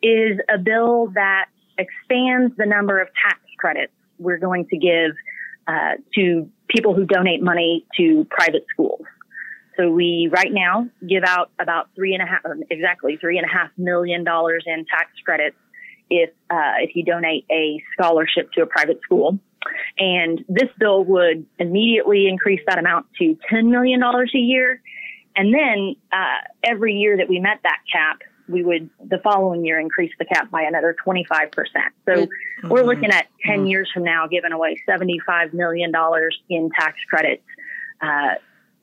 is 0.04 0.40
a 0.54 0.58
bill 0.58 1.08
that 1.14 1.46
expands 1.78 2.56
the 2.58 2.66
number 2.66 3.02
of 3.02 3.08
tax 3.24 3.40
credits 3.58 3.94
we're 4.20 4.38
going 4.38 4.68
to 4.68 4.78
give 4.78 5.12
uh, 5.68 5.94
to 6.16 6.50
people 6.70 6.94
who 6.94 7.06
donate 7.06 7.42
money 7.42 7.86
to 7.98 8.26
private 8.30 8.66
schools. 8.72 9.02
so 9.78 9.90
we 9.90 10.30
right 10.32 10.52
now 10.52 10.88
give 11.08 11.24
out 11.24 11.52
about 11.60 11.90
three 11.96 12.14
and 12.14 12.22
a 12.22 12.26
half, 12.26 12.42
exactly 12.70 13.18
three 13.18 13.38
and 13.38 13.46
a 13.46 13.50
half 13.50 13.70
million 13.78 14.24
dollars 14.24 14.64
in 14.66 14.86
tax 14.86 15.10
credits 15.26 15.56
if 16.10 16.30
uh, 16.50 16.74
if 16.80 16.96
you 16.96 17.04
donate 17.04 17.46
a 17.52 17.82
scholarship 17.94 18.52
to 18.52 18.62
a 18.62 18.66
private 18.66 19.00
school. 19.04 19.40
And 19.98 20.44
this 20.50 20.70
bill 20.80 21.04
would 21.06 21.46
immediately 21.60 22.28
increase 22.28 22.62
that 22.68 22.80
amount 22.80 23.06
to 23.20 23.38
$10 23.52 23.70
million 23.70 24.02
a 24.02 24.38
year. 24.38 24.82
And 25.36 25.54
then 25.54 25.96
uh, 26.12 26.42
every 26.64 26.96
year 26.96 27.18
that 27.18 27.30
we 27.30 27.40
met 27.40 27.60
that 27.64 27.80
cap, 27.92 28.20
we 28.52 28.64
would 28.64 28.90
the 29.04 29.18
following 29.20 29.66
year 29.66 29.80
increase 29.80 30.12
the 30.20 30.26
cap 30.26 30.52
by 30.52 30.62
another 30.64 30.96
25%. 31.06 31.24
So 32.06 32.14
mm-hmm. 32.14 32.70
we're 32.70 32.84
looking 32.84 33.12
at 33.12 33.28
10 33.46 33.58
mm-hmm. 33.58 33.66
years 33.68 33.90
from 33.94 34.04
now 34.04 34.28
giving 34.28 34.52
away 34.52 34.82
$75 34.88 35.54
million 35.54 35.92
in 36.50 36.70
tax 36.78 36.98
credits. 37.10 37.44
Uh, 38.02 38.36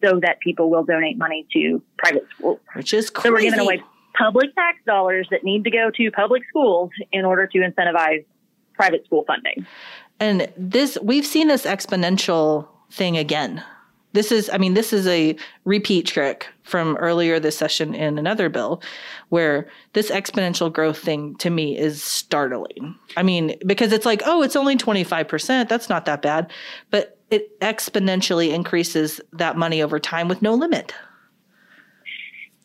so 0.02 0.20
that 0.20 0.38
people 0.38 0.70
will 0.70 0.84
donate 0.84 1.18
money 1.18 1.44
to 1.52 1.82
private 1.96 2.24
schools. 2.36 2.60
Which 2.74 2.94
is 2.94 3.10
crazy. 3.10 3.28
So 3.28 3.32
we're 3.32 3.40
giving 3.40 3.58
away 3.58 3.82
public 4.16 4.54
tax 4.54 4.78
dollars 4.86 5.26
that 5.32 5.44
need 5.44 5.64
to 5.64 5.70
go 5.70 5.90
to 5.90 6.10
public 6.12 6.42
schools 6.48 6.90
in 7.10 7.24
order 7.24 7.48
to 7.48 7.58
incentivize 7.58 8.24
private 8.74 9.04
school 9.06 9.24
funding. 9.26 9.66
And 10.20 10.52
this, 10.56 10.98
we've 11.02 11.26
seen 11.26 11.48
this 11.48 11.64
exponential 11.64 12.68
thing 12.90 13.16
again 13.16 13.64
this 14.12 14.32
is, 14.32 14.50
I 14.52 14.58
mean, 14.58 14.74
this 14.74 14.92
is 14.92 15.06
a 15.06 15.36
repeat 15.64 16.06
trick 16.06 16.48
from 16.62 16.96
earlier 16.96 17.38
this 17.38 17.56
session 17.56 17.94
in 17.94 18.18
another 18.18 18.48
bill 18.48 18.82
where 19.28 19.68
this 19.92 20.10
exponential 20.10 20.72
growth 20.72 20.98
thing 20.98 21.36
to 21.36 21.50
me 21.50 21.76
is 21.76 22.02
startling. 22.02 22.94
I 23.16 23.22
mean, 23.22 23.56
because 23.66 23.92
it's 23.92 24.06
like, 24.06 24.22
oh, 24.24 24.42
it's 24.42 24.56
only 24.56 24.76
25%. 24.76 25.68
That's 25.68 25.88
not 25.88 26.06
that 26.06 26.22
bad. 26.22 26.50
But 26.90 27.18
it 27.30 27.58
exponentially 27.60 28.52
increases 28.52 29.20
that 29.32 29.56
money 29.56 29.82
over 29.82 29.98
time 29.98 30.28
with 30.28 30.40
no 30.40 30.54
limit. 30.54 30.94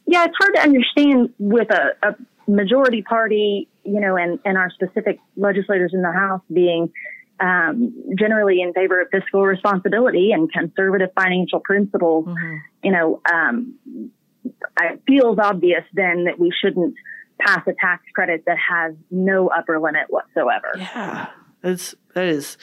Yeah, 0.06 0.26
it's 0.26 0.36
hard 0.40 0.54
to 0.56 0.62
understand 0.62 1.34
with 1.40 1.70
a, 1.72 1.92
a 2.04 2.16
majority 2.48 3.02
party, 3.02 3.68
you 3.84 4.00
know, 4.00 4.16
and, 4.16 4.40
and 4.46 4.58
our 4.58 4.70
specific 4.72 5.20
legislators 5.36 5.92
in 5.94 6.02
the 6.02 6.12
House 6.12 6.42
being 6.52 6.92
um, 7.40 7.94
generally 8.18 8.62
in 8.62 8.74
favor 8.74 9.02
of 9.02 9.10
fiscal 9.12 9.44
responsibility 9.44 10.32
and 10.32 10.52
conservative 10.52 11.10
financial 11.16 11.60
principles, 11.60 12.26
mm-hmm. 12.26 12.58
you 12.84 12.92
know, 12.92 13.22
um, 13.32 13.76
it 14.80 15.02
feels 15.08 15.40
obvious 15.40 15.84
then 15.94 16.26
that 16.26 16.40
we 16.40 16.52
shouldn't 16.62 16.96
pass 17.40 17.62
a 17.68 17.74
tax 17.74 18.04
credit 18.14 18.44
that 18.46 18.58
has 18.58 18.94
no 19.12 19.48
upper 19.48 19.80
limit 19.80 20.08
whatsoever. 20.10 20.72
Yeah, 20.78 21.30
that's 21.62 21.96
that 22.14 22.26
is 22.26 22.58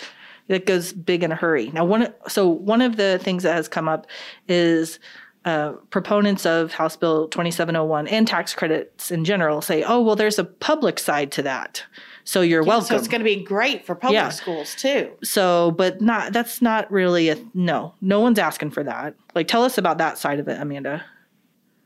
that 0.49 0.67
goes 0.67 0.93
big 0.93 1.23
in 1.23 1.33
a 1.33 1.37
hurry. 1.37 1.71
Now, 1.71 1.85
one 1.85 2.13
so 2.29 2.49
one 2.49 2.81
of 2.81 2.97
the 2.97 3.19
things 3.23 3.43
that 3.43 3.55
has 3.55 3.69
come 3.69 3.89
up 3.89 4.07
is. 4.49 4.99
Uh, 5.43 5.73
proponents 5.89 6.45
of 6.45 6.75
House 6.75 6.97
Bill 6.97 7.27
2701 7.29 8.09
and 8.09 8.29
tax 8.29 8.55
credits 8.55 9.11
in 9.11 9.25
general 9.25 9.63
say, 9.63 9.83
oh, 9.83 10.03
well, 10.03 10.15
there's 10.15 10.39
a 10.39 10.45
public 10.45 10.99
side 10.99 11.33
to 11.33 11.41
that. 11.45 11.83
So 12.31 12.43
you're 12.43 12.63
yeah, 12.63 12.69
welcome. 12.69 12.87
So 12.87 12.95
it's 12.95 13.09
going 13.09 13.23
to 13.23 13.25
be 13.25 13.43
great 13.43 13.85
for 13.85 13.97
public 13.97 14.15
yeah. 14.15 14.29
schools 14.29 14.77
too. 14.77 15.11
So, 15.25 15.73
but 15.73 16.01
not 16.01 16.33
that's 16.33 16.63
not 16.63 16.89
really 16.89 17.29
a 17.29 17.37
no. 17.55 17.93
No 18.01 18.21
one's 18.21 18.39
asking 18.39 18.71
for 18.71 18.85
that. 18.85 19.17
Like, 19.35 19.49
tell 19.49 19.65
us 19.65 19.79
about 19.79 19.99
that 19.99 20.17
side 20.17 20.39
of 20.39 20.47
it, 20.47 20.61
Amanda. 20.61 21.05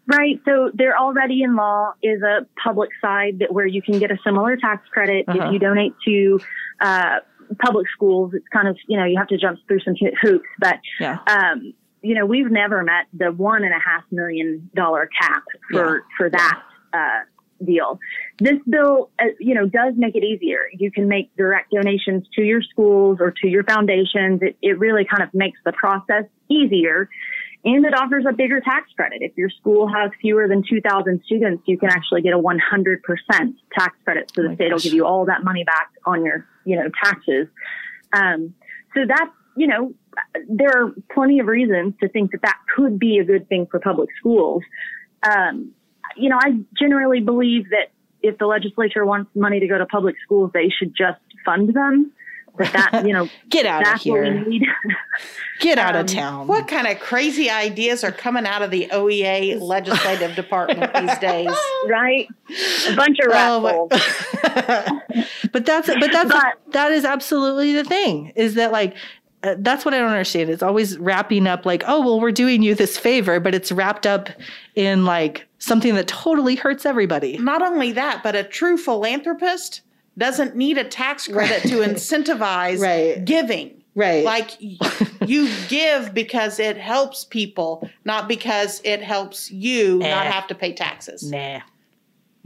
Right. 0.07 0.39
So 0.45 0.71
there 0.75 0.99
already 0.99 1.43
in 1.43 1.57
law 1.57 1.95
is 2.03 2.21
a 2.21 2.47
public 2.63 2.91
side 3.01 3.39
that 3.39 3.55
where 3.55 3.65
you 3.65 3.81
can 3.81 3.99
get 3.99 4.11
a 4.11 4.19
similar 4.23 4.59
tax 4.59 4.87
credit 4.91 5.25
uh-huh. 5.27 5.47
if 5.47 5.53
you 5.55 5.59
donate 5.59 5.95
to 6.05 6.39
uh, 6.83 7.21
public 7.59 7.87
schools. 7.89 8.35
It's 8.35 8.49
kind 8.53 8.69
of 8.69 8.77
you 8.87 8.99
know 8.99 9.07
you 9.07 9.17
have 9.17 9.29
to 9.29 9.39
jump 9.39 9.61
through 9.67 9.81
some 9.81 9.95
hoops, 10.21 10.45
but 10.59 10.79
yeah. 11.01 11.21
Um, 11.27 11.73
you 12.03 12.15
know 12.15 12.27
we've 12.27 12.51
never 12.51 12.83
met 12.83 13.07
the 13.15 13.33
one 13.33 13.65
and 13.65 13.73
a 13.73 13.81
half 13.81 14.05
million 14.11 14.69
dollar 14.75 15.09
cap 15.19 15.43
for 15.71 15.97
yeah. 15.97 16.03
for 16.19 16.29
that. 16.29 16.63
Uh, 16.93 17.21
deal. 17.65 17.99
This 18.39 18.59
bill, 18.69 19.11
uh, 19.21 19.27
you 19.39 19.55
know, 19.55 19.67
does 19.67 19.95
make 19.97 20.15
it 20.15 20.25
easier. 20.25 20.69
You 20.73 20.91
can 20.91 21.09
make 21.09 21.35
direct 21.37 21.73
donations 21.73 22.27
to 22.35 22.43
your 22.43 22.63
schools 22.63 23.19
or 23.21 23.33
to 23.43 23.49
your 23.49 23.65
foundations. 23.65 24.41
It, 24.43 24.57
it 24.63 24.79
really 24.79 25.05
kind 25.05 25.23
of 25.23 25.33
makes 25.35 25.59
the 25.65 25.73
process 25.73 26.25
easier. 26.49 27.09
And 27.65 27.87
it 27.87 27.95
offers 27.95 28.25
a 28.29 28.33
bigger 28.33 28.61
tax 28.61 28.93
credit. 28.95 29.23
If 29.23 29.33
your 29.37 29.49
school 29.49 29.89
has 29.89 30.11
fewer 30.21 30.47
than 30.49 30.63
2,000 30.69 31.23
students, 31.25 31.63
you 31.67 31.79
can 31.79 31.89
actually 31.89 32.21
get 32.21 32.35
a 32.35 32.39
100% 32.39 32.59
tax 33.73 33.97
credit. 34.05 34.31
So 34.35 34.43
the 34.43 34.51
oh 34.51 34.55
state 34.55 34.71
gosh. 34.71 34.73
will 34.73 34.81
give 34.81 34.93
you 34.93 35.07
all 35.07 35.25
that 35.27 35.45
money 35.45 35.65
back 35.65 35.91
on 36.05 36.25
your, 36.27 36.47
you 36.67 36.77
know, 36.77 36.91
taxes. 37.03 37.49
Um, 38.13 38.55
so 38.95 39.01
that's, 39.09 39.31
you 39.57 39.67
know, 39.67 39.95
there 40.49 40.71
are 40.71 40.95
plenty 41.15 41.39
of 41.39 41.47
reasons 41.47 41.95
to 42.03 42.09
think 42.09 42.33
that 42.33 42.43
that 42.43 42.59
could 42.77 42.99
be 42.99 43.19
a 43.19 43.25
good 43.25 43.49
thing 43.49 43.67
for 43.71 43.81
public 43.81 44.11
schools. 44.19 44.63
Um, 45.23 45.73
you 46.17 46.29
know, 46.29 46.39
I 46.41 46.59
generally 46.79 47.21
believe 47.21 47.71
that 47.71 47.91
if 48.23 48.39
the 48.39 48.47
legislature 48.47 49.05
wants 49.05 49.31
money 49.35 49.61
to 49.61 49.67
go 49.67 49.79
to 49.79 49.87
public 49.87 50.17
schools, 50.25 50.51
they 50.55 50.71
should 50.71 50.95
just 50.97 51.21
fund 51.45 51.75
them. 51.75 52.13
But 52.57 52.73
that, 52.73 53.05
you 53.05 53.13
know, 53.13 53.29
get 53.51 53.67
out 53.67 53.95
of 53.95 54.01
here. 54.01 54.45
get 55.61 55.77
out 55.79 55.97
um, 55.97 56.03
of 56.03 56.07
town. 56.07 56.47
What 56.47 56.69
kind 56.69 56.87
of 56.87 57.01
crazy 57.01 57.51
ideas 57.51 58.05
are 58.05 58.13
coming 58.13 58.47
out 58.47 58.63
of 58.63 58.71
the 58.71 58.87
OEA 58.93 59.61
legislative 59.61 60.35
department 60.37 60.95
these 60.95 61.19
days? 61.19 61.51
Right, 61.87 62.29
a 62.89 62.95
bunch 62.95 63.19
of 63.19 63.33
oh, 63.33 63.89
but 65.53 65.67
that's 65.67 65.89
but 65.89 66.13
that's 66.13 66.31
but, 66.31 66.73
that 66.73 66.93
is 66.93 67.05
absolutely 67.05 67.73
the 67.73 67.85
thing. 67.85 68.33
Is 68.37 68.55
that 68.55 68.71
like 68.71 68.95
uh, 69.45 69.55
that's 69.59 69.85
what 69.85 69.93
I 69.93 69.99
don't 69.99 70.11
understand. 70.11 70.49
It's 70.49 70.63
always 70.63 70.99
wrapping 70.99 71.47
up 71.47 71.67
like, 71.67 71.85
oh, 71.87 72.01
well, 72.01 72.19
we're 72.19 72.33
doing 72.33 72.63
you 72.63 72.75
this 72.75 72.97
favor, 72.97 73.39
but 73.41 73.55
it's 73.55 73.71
wrapped 73.71 74.07
up 74.07 74.31
in 74.75 75.05
like 75.05 75.47
something 75.59 75.95
that 75.97 76.09
totally 76.09 76.55
hurts 76.55 76.87
everybody. 76.87 77.37
Not 77.37 77.61
only 77.61 77.93
that, 77.93 78.23
but 78.23 78.35
a 78.35 78.43
true 78.43 78.79
philanthropist 78.79 79.83
doesn't 80.17 80.57
need 80.57 80.79
a 80.79 80.85
tax 80.85 81.29
credit 81.29 81.65
right. 81.65 81.71
to 81.71 81.77
incentivize 81.81 82.81
right. 82.81 83.23
giving. 83.25 83.83
Right. 83.95 84.25
Like 84.25 84.57
you 85.27 85.51
give 85.69 86.15
because 86.15 86.59
it 86.59 86.79
helps 86.79 87.25
people, 87.25 87.89
not 88.05 88.27
because 88.29 88.81
it 88.83 89.03
helps 89.03 89.51
you 89.51 90.03
eh. 90.03 90.11
not 90.11 90.27
have 90.27 90.47
to 90.49 90.55
pay 90.55 90.73
taxes. 90.73 91.31
Nah. 91.31 91.59
nah. 91.59 91.61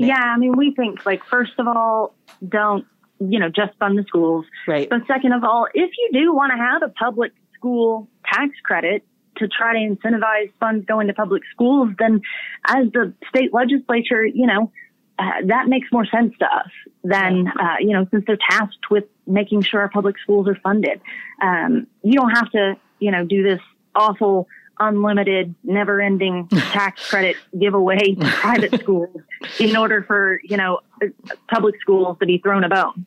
Yeah, 0.09 0.21
I 0.21 0.37
mean, 0.37 0.57
we 0.57 0.73
think 0.75 1.07
like 1.07 1.25
first 1.25 1.53
of 1.59 1.69
all, 1.69 2.15
don't 2.49 2.85
you 3.21 3.39
know, 3.39 3.49
just 3.49 3.77
fund 3.79 3.99
the 3.99 4.05
schools. 4.05 4.47
Right. 4.67 4.89
But 4.89 5.01
second 5.07 5.33
of 5.33 5.45
all, 5.45 5.67
if 5.75 5.91
you 5.99 6.11
do 6.13 6.35
want 6.35 6.53
to 6.53 6.59
have 6.59 6.83
a 6.83 6.89
public 6.89 7.33
school 7.55 8.09
tax 8.25 8.53
credit 8.63 9.05
to 9.39 9.49
try 9.49 9.73
to 9.75 9.95
incentivize 9.95 10.51
funds 10.61 10.85
going 10.87 11.07
to 11.09 11.15
public 11.15 11.43
schools, 11.53 11.91
then 11.99 12.21
as 12.67 12.91
the 12.93 13.13
state 13.29 13.53
legislature, 13.53 14.25
you 14.25 14.47
know, 14.47 14.73
uh, 15.19 15.31
that 15.47 15.67
makes 15.67 15.89
more 15.91 16.07
sense 16.07 16.33
to 16.39 16.45
us 16.45 16.71
than, 17.03 17.49
uh, 17.49 17.77
you 17.81 17.93
know, 17.93 18.07
since 18.11 18.25
they're 18.27 18.39
tasked 18.51 18.91
with 18.91 19.05
making 19.27 19.63
sure 19.63 19.81
our 19.81 19.89
public 19.89 20.17
schools 20.19 20.47
are 20.47 20.57
funded. 20.63 21.01
Um, 21.43 21.89
you 22.03 22.15
don't 22.15 22.31
have 22.31 22.51
to, 22.53 22.75
you 23.01 23.11
know, 23.11 23.25
do 23.25 23.43
this 23.43 23.61
awful 23.95 24.47
unlimited, 24.81 25.55
never 25.65 26.01
ending 26.01 26.49
tax 26.49 27.09
credit 27.11 27.37
giveaway 27.59 28.15
to 28.15 28.27
private 28.27 28.81
schools 28.81 29.17
in 29.59 29.77
order 29.77 30.03
for, 30.03 30.41
you 30.45 30.57
know, 30.57 30.81
public 31.49 31.81
schools 31.81 32.17
to 32.21 32.27
be 32.27 32.39
thrown 32.39 32.65
a 32.65 32.69
bone. 32.69 33.07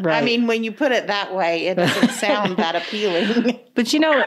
Right. 0.00 0.22
I 0.22 0.24
mean, 0.24 0.46
when 0.46 0.64
you 0.64 0.72
put 0.72 0.92
it 0.92 1.06
that 1.06 1.34
way, 1.34 1.66
it 1.66 1.76
doesn't 1.76 2.10
sound 2.10 2.56
that 2.56 2.76
appealing. 2.76 3.58
But 3.74 3.92
you 3.92 4.00
know, 4.00 4.24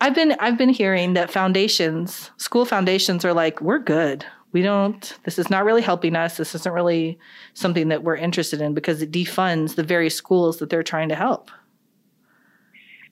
I've 0.00 0.14
been 0.14 0.36
I've 0.40 0.58
been 0.58 0.68
hearing 0.68 1.14
that 1.14 1.30
foundations, 1.30 2.30
school 2.36 2.64
foundations 2.64 3.24
are 3.24 3.32
like, 3.32 3.60
we're 3.60 3.78
good. 3.78 4.24
We 4.52 4.62
don't 4.62 5.18
this 5.24 5.38
is 5.38 5.50
not 5.50 5.64
really 5.64 5.82
helping 5.82 6.14
us. 6.14 6.36
This 6.36 6.54
isn't 6.54 6.72
really 6.72 7.18
something 7.54 7.88
that 7.88 8.04
we're 8.04 8.16
interested 8.16 8.60
in 8.60 8.72
because 8.72 9.02
it 9.02 9.10
defunds 9.10 9.74
the 9.74 9.82
very 9.82 10.10
schools 10.10 10.58
that 10.58 10.70
they're 10.70 10.84
trying 10.84 11.08
to 11.08 11.16
help 11.16 11.50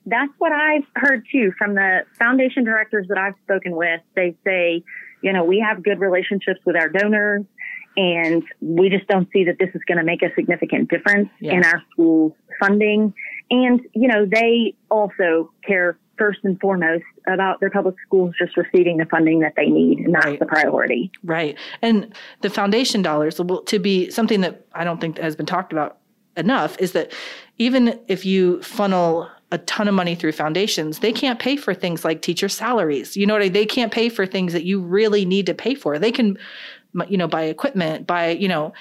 that's 0.05 0.31
what 0.37 0.51
I've 0.51 0.85
heard 0.95 1.25
too 1.31 1.53
from 1.57 1.75
the 1.75 2.01
foundation 2.17 2.63
directors 2.63 3.07
that 3.09 3.17
I've 3.17 3.35
spoken 3.43 3.75
with. 3.75 4.01
They 4.15 4.35
say, 4.43 4.83
you 5.21 5.33
know, 5.33 5.43
we 5.43 5.59
have 5.59 5.83
good 5.83 5.99
relationships 5.99 6.59
with 6.65 6.75
our 6.75 6.89
donors 6.89 7.45
and 7.95 8.43
we 8.59 8.89
just 8.89 9.07
don't 9.07 9.29
see 9.31 9.43
that 9.45 9.57
this 9.59 9.69
is 9.73 9.81
going 9.87 9.97
to 9.97 10.03
make 10.03 10.21
a 10.23 10.33
significant 10.35 10.89
difference 10.89 11.29
in 11.39 11.63
our 11.63 11.81
school's 11.91 12.33
funding. 12.59 13.13
And, 13.51 13.81
you 13.93 14.07
know, 14.07 14.25
they 14.25 14.73
also 14.89 15.51
care 15.65 15.97
first 16.17 16.39
and 16.43 16.59
foremost 16.59 17.03
about 17.27 17.59
their 17.59 17.69
public 17.69 17.95
schools 18.05 18.33
just 18.37 18.55
receiving 18.57 18.97
the 18.97 19.05
funding 19.05 19.39
that 19.39 19.53
they 19.55 19.67
need 19.67 19.99
and 19.99 20.13
that's 20.13 20.25
right. 20.25 20.39
the 20.39 20.45
priority. 20.45 21.11
Right. 21.23 21.57
And 21.81 22.13
the 22.41 22.49
foundation 22.49 23.01
dollars 23.01 23.39
will 23.39 23.61
to 23.63 23.79
be 23.79 24.09
something 24.09 24.41
that 24.41 24.65
I 24.73 24.83
don't 24.83 25.01
think 25.01 25.17
has 25.17 25.35
been 25.35 25.45
talked 25.45 25.71
about 25.71 25.97
enough 26.35 26.77
is 26.79 26.93
that 26.93 27.11
even 27.57 27.99
if 28.07 28.25
you 28.25 28.61
funnel 28.61 29.29
a 29.53 29.59
ton 29.59 29.87
of 29.87 29.93
money 29.93 30.15
through 30.15 30.31
foundations, 30.31 30.99
they 30.99 31.13
can't 31.13 31.37
pay 31.37 31.55
for 31.55 31.75
things 31.75 32.03
like 32.03 32.23
teacher 32.23 32.49
salaries. 32.49 33.15
You 33.15 33.27
know 33.27 33.33
what 33.33 33.43
I 33.43 33.45
mean? 33.45 33.53
They 33.53 33.67
can't 33.67 33.91
pay 33.93 34.09
for 34.09 34.25
things 34.25 34.51
that 34.51 34.63
you 34.63 34.81
really 34.81 35.25
need 35.25 35.45
to 35.45 35.53
pay 35.53 35.75
for. 35.75 35.99
They 35.99 36.11
can, 36.11 36.39
you 37.07 37.17
know, 37.17 37.27
buy 37.27 37.43
equipment, 37.43 38.07
buy, 38.07 38.29
you 38.29 38.47
know, 38.47 38.73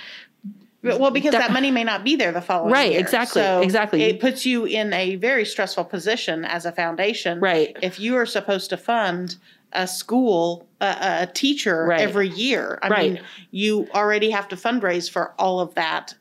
well, 0.82 1.10
because 1.12 1.32
that, 1.32 1.38
that, 1.38 1.52
money 1.52 1.70
may 1.70 1.84
not 1.84 2.02
be 2.02 2.16
there 2.16 2.32
the 2.32 2.40
following 2.40 2.70
year. 2.70 2.74
right, 2.74 2.90
year. 2.92 3.00
exactly, 3.00 3.40
so 3.42 3.60
exactly. 3.60 4.02
It 4.02 4.18
puts 4.18 4.44
you 4.44 4.64
in 4.64 4.92
a 4.94 5.14
very 5.16 5.44
stressful 5.44 5.84
position 5.84 6.44
as 6.44 6.66
a 6.66 6.72
foundation. 6.72 7.38
Right. 7.38 7.76
If 7.82 8.00
you 8.00 8.16
are 8.16 8.26
supposed 8.26 8.70
to 8.70 8.76
fund 8.76 9.36
a 9.74 9.86
school, 9.86 10.66
a, 10.80 10.96
a 11.22 11.26
teacher 11.32 11.84
Right. 11.86 12.00
every 12.00 12.28
year. 12.28 12.78
I 12.82 12.88
Right. 12.88 13.12
mean, 13.12 13.22
you 13.52 13.88
already 13.94 14.30
have 14.30 14.48
to 14.48 14.56
fundraise 14.56 15.10
for 15.10 15.32
all 15.38 15.60
of 15.60 15.74
that. 15.74 16.14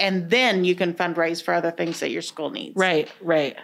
And 0.00 0.30
then 0.30 0.64
you 0.64 0.74
can 0.74 0.94
fundraise 0.94 1.42
for 1.42 1.54
other 1.54 1.70
things 1.70 2.00
that 2.00 2.10
your 2.10 2.22
school 2.22 2.50
needs. 2.50 2.74
Right, 2.74 3.08
right. 3.20 3.56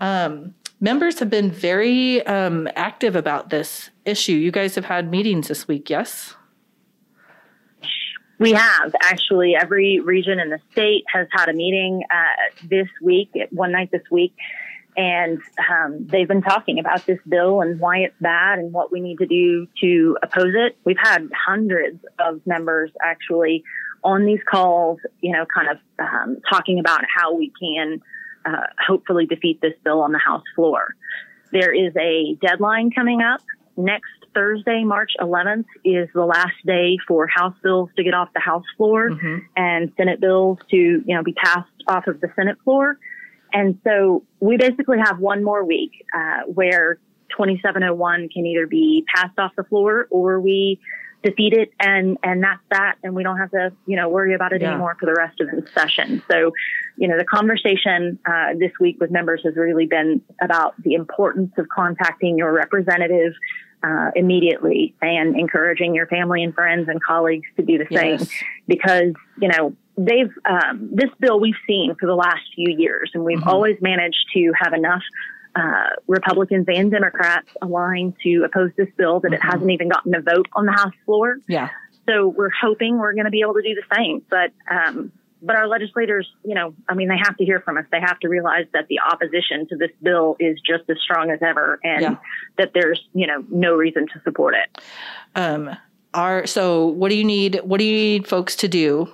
Um, 0.00 0.54
members 0.80 1.18
have 1.20 1.30
been 1.30 1.50
very 1.50 2.26
um, 2.26 2.68
active 2.76 3.16
about 3.16 3.50
this 3.50 3.90
issue. 4.04 4.32
You 4.32 4.50
guys 4.50 4.74
have 4.74 4.84
had 4.84 5.10
meetings 5.10 5.48
this 5.48 5.66
week, 5.66 5.88
yes? 5.88 6.34
We 8.38 8.52
have 8.52 8.94
actually 9.02 9.56
every 9.56 9.98
region 9.98 10.38
in 10.38 10.50
the 10.50 10.60
state 10.70 11.04
has 11.12 11.26
had 11.32 11.48
a 11.48 11.52
meeting 11.52 12.02
uh, 12.08 12.66
this 12.68 12.86
week, 13.02 13.30
one 13.50 13.72
night 13.72 13.90
this 13.90 14.02
week, 14.12 14.32
and 14.96 15.40
um, 15.70 16.06
they've 16.06 16.28
been 16.28 16.42
talking 16.42 16.78
about 16.78 17.04
this 17.06 17.18
bill 17.28 17.60
and 17.62 17.80
why 17.80 17.98
it's 17.98 18.14
bad 18.20 18.58
and 18.58 18.72
what 18.72 18.92
we 18.92 19.00
need 19.00 19.18
to 19.18 19.26
do 19.26 19.66
to 19.80 20.18
oppose 20.22 20.54
it. 20.56 20.76
We've 20.84 20.98
had 21.00 21.28
hundreds 21.32 22.04
of 22.18 22.40
members 22.46 22.90
actually 23.02 23.64
on 24.04 24.24
these 24.24 24.40
calls, 24.50 24.98
you 25.20 25.32
know, 25.32 25.44
kind 25.52 25.68
of 25.68 25.78
um, 25.98 26.36
talking 26.50 26.78
about 26.78 27.00
how 27.12 27.34
we 27.34 27.52
can 27.60 28.00
uh, 28.44 28.66
hopefully 28.86 29.26
defeat 29.26 29.60
this 29.60 29.74
bill 29.84 30.00
on 30.00 30.12
the 30.12 30.18
House 30.18 30.44
floor. 30.54 30.94
There 31.52 31.72
is 31.72 31.92
a 31.96 32.36
deadline 32.40 32.90
coming 32.90 33.20
up 33.22 33.40
next 33.76 34.10
Thursday, 34.34 34.84
March 34.84 35.12
11th, 35.20 35.64
is 35.84 36.08
the 36.14 36.24
last 36.24 36.54
day 36.66 36.98
for 37.08 37.26
House 37.26 37.54
bills 37.62 37.88
to 37.96 38.04
get 38.04 38.14
off 38.14 38.28
the 38.34 38.40
House 38.40 38.64
floor 38.76 39.10
Mhm. 39.10 39.42
and 39.56 39.92
Senate 39.96 40.20
bills 40.20 40.58
to, 40.70 40.76
you 40.76 41.14
know, 41.16 41.22
be 41.22 41.32
passed 41.32 41.68
off 41.88 42.06
of 42.06 42.20
the 42.20 42.30
Senate 42.36 42.56
floor. 42.64 42.98
And 43.52 43.78
so 43.82 44.24
we 44.40 44.56
basically 44.58 44.98
have 44.98 45.18
one 45.18 45.42
more 45.42 45.64
week 45.64 46.04
uh, 46.14 46.42
where 46.46 46.98
2701 47.30 48.28
can 48.28 48.46
either 48.46 48.66
be 48.66 49.04
passed 49.14 49.38
off 49.38 49.52
the 49.56 49.64
floor 49.64 50.06
or 50.10 50.40
we 50.40 50.78
defeat 51.22 51.52
it 51.52 51.70
and 51.80 52.16
and 52.22 52.42
that's 52.42 52.60
that 52.70 52.94
and 53.02 53.14
we 53.14 53.22
don't 53.24 53.38
have 53.38 53.50
to 53.50 53.72
you 53.86 53.96
know 53.96 54.08
worry 54.08 54.34
about 54.34 54.52
it 54.52 54.60
Yeah. 54.60 54.70
anymore 54.70 54.96
for 55.00 55.06
the 55.06 55.14
rest 55.14 55.40
of 55.40 55.48
the 55.50 55.66
session 55.72 56.22
so 56.30 56.52
you 56.96 57.08
know 57.08 57.18
the 57.18 57.24
conversation 57.24 58.18
uh, 58.24 58.54
this 58.58 58.70
week 58.80 58.98
with 59.00 59.10
members 59.10 59.40
has 59.44 59.56
really 59.56 59.86
been 59.86 60.22
about 60.40 60.80
the 60.82 60.94
importance 60.94 61.50
of 61.58 61.66
contacting 61.74 62.38
your 62.38 62.52
representative 62.52 63.32
uh, 63.82 64.10
immediately 64.16 64.94
and 65.02 65.36
encouraging 65.38 65.94
your 65.94 66.06
family 66.06 66.42
and 66.44 66.54
friends 66.54 66.88
and 66.88 67.02
colleagues 67.02 67.46
to 67.56 67.62
do 67.64 67.78
the 67.78 67.86
same 67.96 68.18
Yes. 68.18 68.30
because 68.68 69.12
you 69.40 69.48
know 69.48 69.74
they've 69.96 70.30
um, 70.48 70.88
this 70.92 71.10
bill 71.18 71.40
we've 71.40 71.54
seen 71.66 71.96
for 71.98 72.06
the 72.06 72.14
last 72.14 72.42
few 72.54 72.72
years 72.78 73.10
and 73.14 73.24
we've 73.24 73.40
Mhm. 73.40 73.46
always 73.48 73.76
managed 73.80 74.24
to 74.34 74.52
have 74.60 74.72
enough 74.72 75.02
uh, 75.58 75.88
Republicans 76.06 76.66
and 76.68 76.90
Democrats 76.90 77.48
aligned 77.60 78.14
to 78.22 78.42
oppose 78.44 78.70
this 78.76 78.88
bill 78.96 79.20
that 79.20 79.32
it 79.32 79.40
Mhm. 79.40 79.52
hasn't 79.52 79.70
even 79.70 79.88
gotten 79.88 80.14
a 80.14 80.20
vote 80.20 80.46
on 80.52 80.66
the 80.66 80.72
House 80.72 80.94
floor. 81.04 81.38
Yeah. 81.48 81.68
So 82.08 82.28
we're 82.28 82.50
hoping 82.50 82.98
we're 82.98 83.12
going 83.14 83.24
to 83.24 83.30
be 83.30 83.40
able 83.40 83.54
to 83.54 83.62
do 83.62 83.74
the 83.74 83.94
same. 83.96 84.22
But 84.30 84.52
um, 84.70 85.12
but 85.40 85.54
our 85.54 85.68
legislators, 85.68 86.28
you 86.44 86.54
know, 86.54 86.74
I 86.88 86.94
mean, 86.94 87.08
they 87.08 87.16
have 87.16 87.36
to 87.36 87.44
hear 87.44 87.60
from 87.60 87.76
us. 87.78 87.84
They 87.92 88.00
have 88.00 88.18
to 88.20 88.28
realize 88.28 88.66
that 88.72 88.88
the 88.88 88.98
opposition 89.00 89.68
to 89.68 89.76
this 89.76 89.90
bill 90.02 90.36
is 90.40 90.60
just 90.60 90.82
as 90.90 90.96
strong 91.00 91.30
as 91.30 91.38
ever, 91.42 91.78
and 91.84 92.02
Yeah. 92.02 92.16
that 92.56 92.72
there's 92.74 93.00
you 93.14 93.26
know 93.26 93.44
no 93.50 93.74
reason 93.76 94.06
to 94.14 94.20
support 94.22 94.54
it. 94.54 94.80
Um, 95.36 95.76
are 96.14 96.46
so 96.46 96.86
what 96.86 97.08
do 97.10 97.14
you 97.16 97.24
need 97.24 97.60
what 97.64 97.78
do 97.78 97.84
you 97.84 97.94
need 97.96 98.26
folks 98.26 98.56
to 98.56 98.68
do 98.68 99.08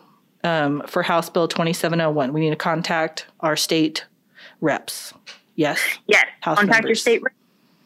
um, 0.44 0.82
for 0.86 1.02
House 1.02 1.28
Bill 1.28 1.48
2701? 1.48 2.32
We 2.32 2.40
need 2.40 2.50
to 2.50 2.56
contact 2.56 3.26
our 3.40 3.56
state 3.56 4.06
reps. 4.60 5.12
Yes. 5.56 5.80
Yes, 6.06 6.24
House 6.40 6.58
contact 6.58 6.86
your 6.86 6.94
state. 6.94 7.22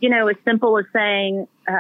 You 0.00 0.08
know, 0.10 0.28
as 0.28 0.36
simple 0.44 0.78
as 0.78 0.84
saying, 0.92 1.46
uh, 1.68 1.72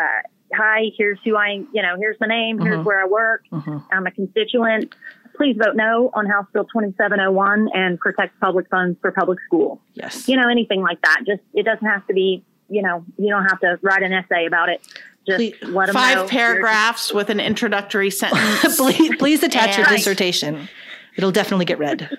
"Hi, 0.54 0.90
here's 0.96 1.18
who 1.24 1.36
I, 1.36 1.62
you 1.72 1.82
know, 1.82 1.96
here's 1.98 2.18
my 2.20 2.26
name, 2.26 2.58
here's 2.60 2.78
Mhm. 2.78 2.84
where 2.84 3.00
I 3.02 3.06
work. 3.06 3.44
Mhm. 3.52 3.82
I'm 3.92 4.06
a 4.06 4.10
constituent. 4.10 4.94
Please 5.36 5.56
vote 5.56 5.76
no 5.76 6.10
on 6.14 6.26
House 6.26 6.46
Bill 6.52 6.64
2701 6.64 7.68
and 7.72 7.98
protect 8.00 8.38
public 8.40 8.68
funds 8.68 8.98
for 9.00 9.12
public 9.12 9.38
school. 9.46 9.80
Yes. 9.94 10.28
You 10.28 10.36
know, 10.36 10.48
anything 10.48 10.82
like 10.82 11.00
that. 11.02 11.20
Just 11.26 11.42
it 11.54 11.64
doesn't 11.64 11.86
have 11.86 12.06
to 12.08 12.12
be. 12.14 12.42
You 12.70 12.82
know, 12.82 13.02
you 13.16 13.28
don't 13.30 13.46
have 13.46 13.60
to 13.60 13.78
write 13.82 14.02
an 14.02 14.12
essay 14.12 14.44
about 14.46 14.68
it. 14.68 14.80
Just 15.26 15.38
Please- 15.38 15.54
them 15.60 15.72
know. 15.74 15.86
Five 15.92 16.28
paragraphs 16.28 17.14
with 17.14 17.30
an 17.30 17.38
introductory 17.40 18.10
sentence. 18.10 18.76
please, 18.76 19.16
please 19.16 19.42
attach 19.42 19.78
your 19.78 19.86
And- 19.86 19.96
dissertation. 19.96 20.68
It'll 21.16 21.30
definitely 21.32 21.64
get 21.66 21.78
read. 21.78 22.18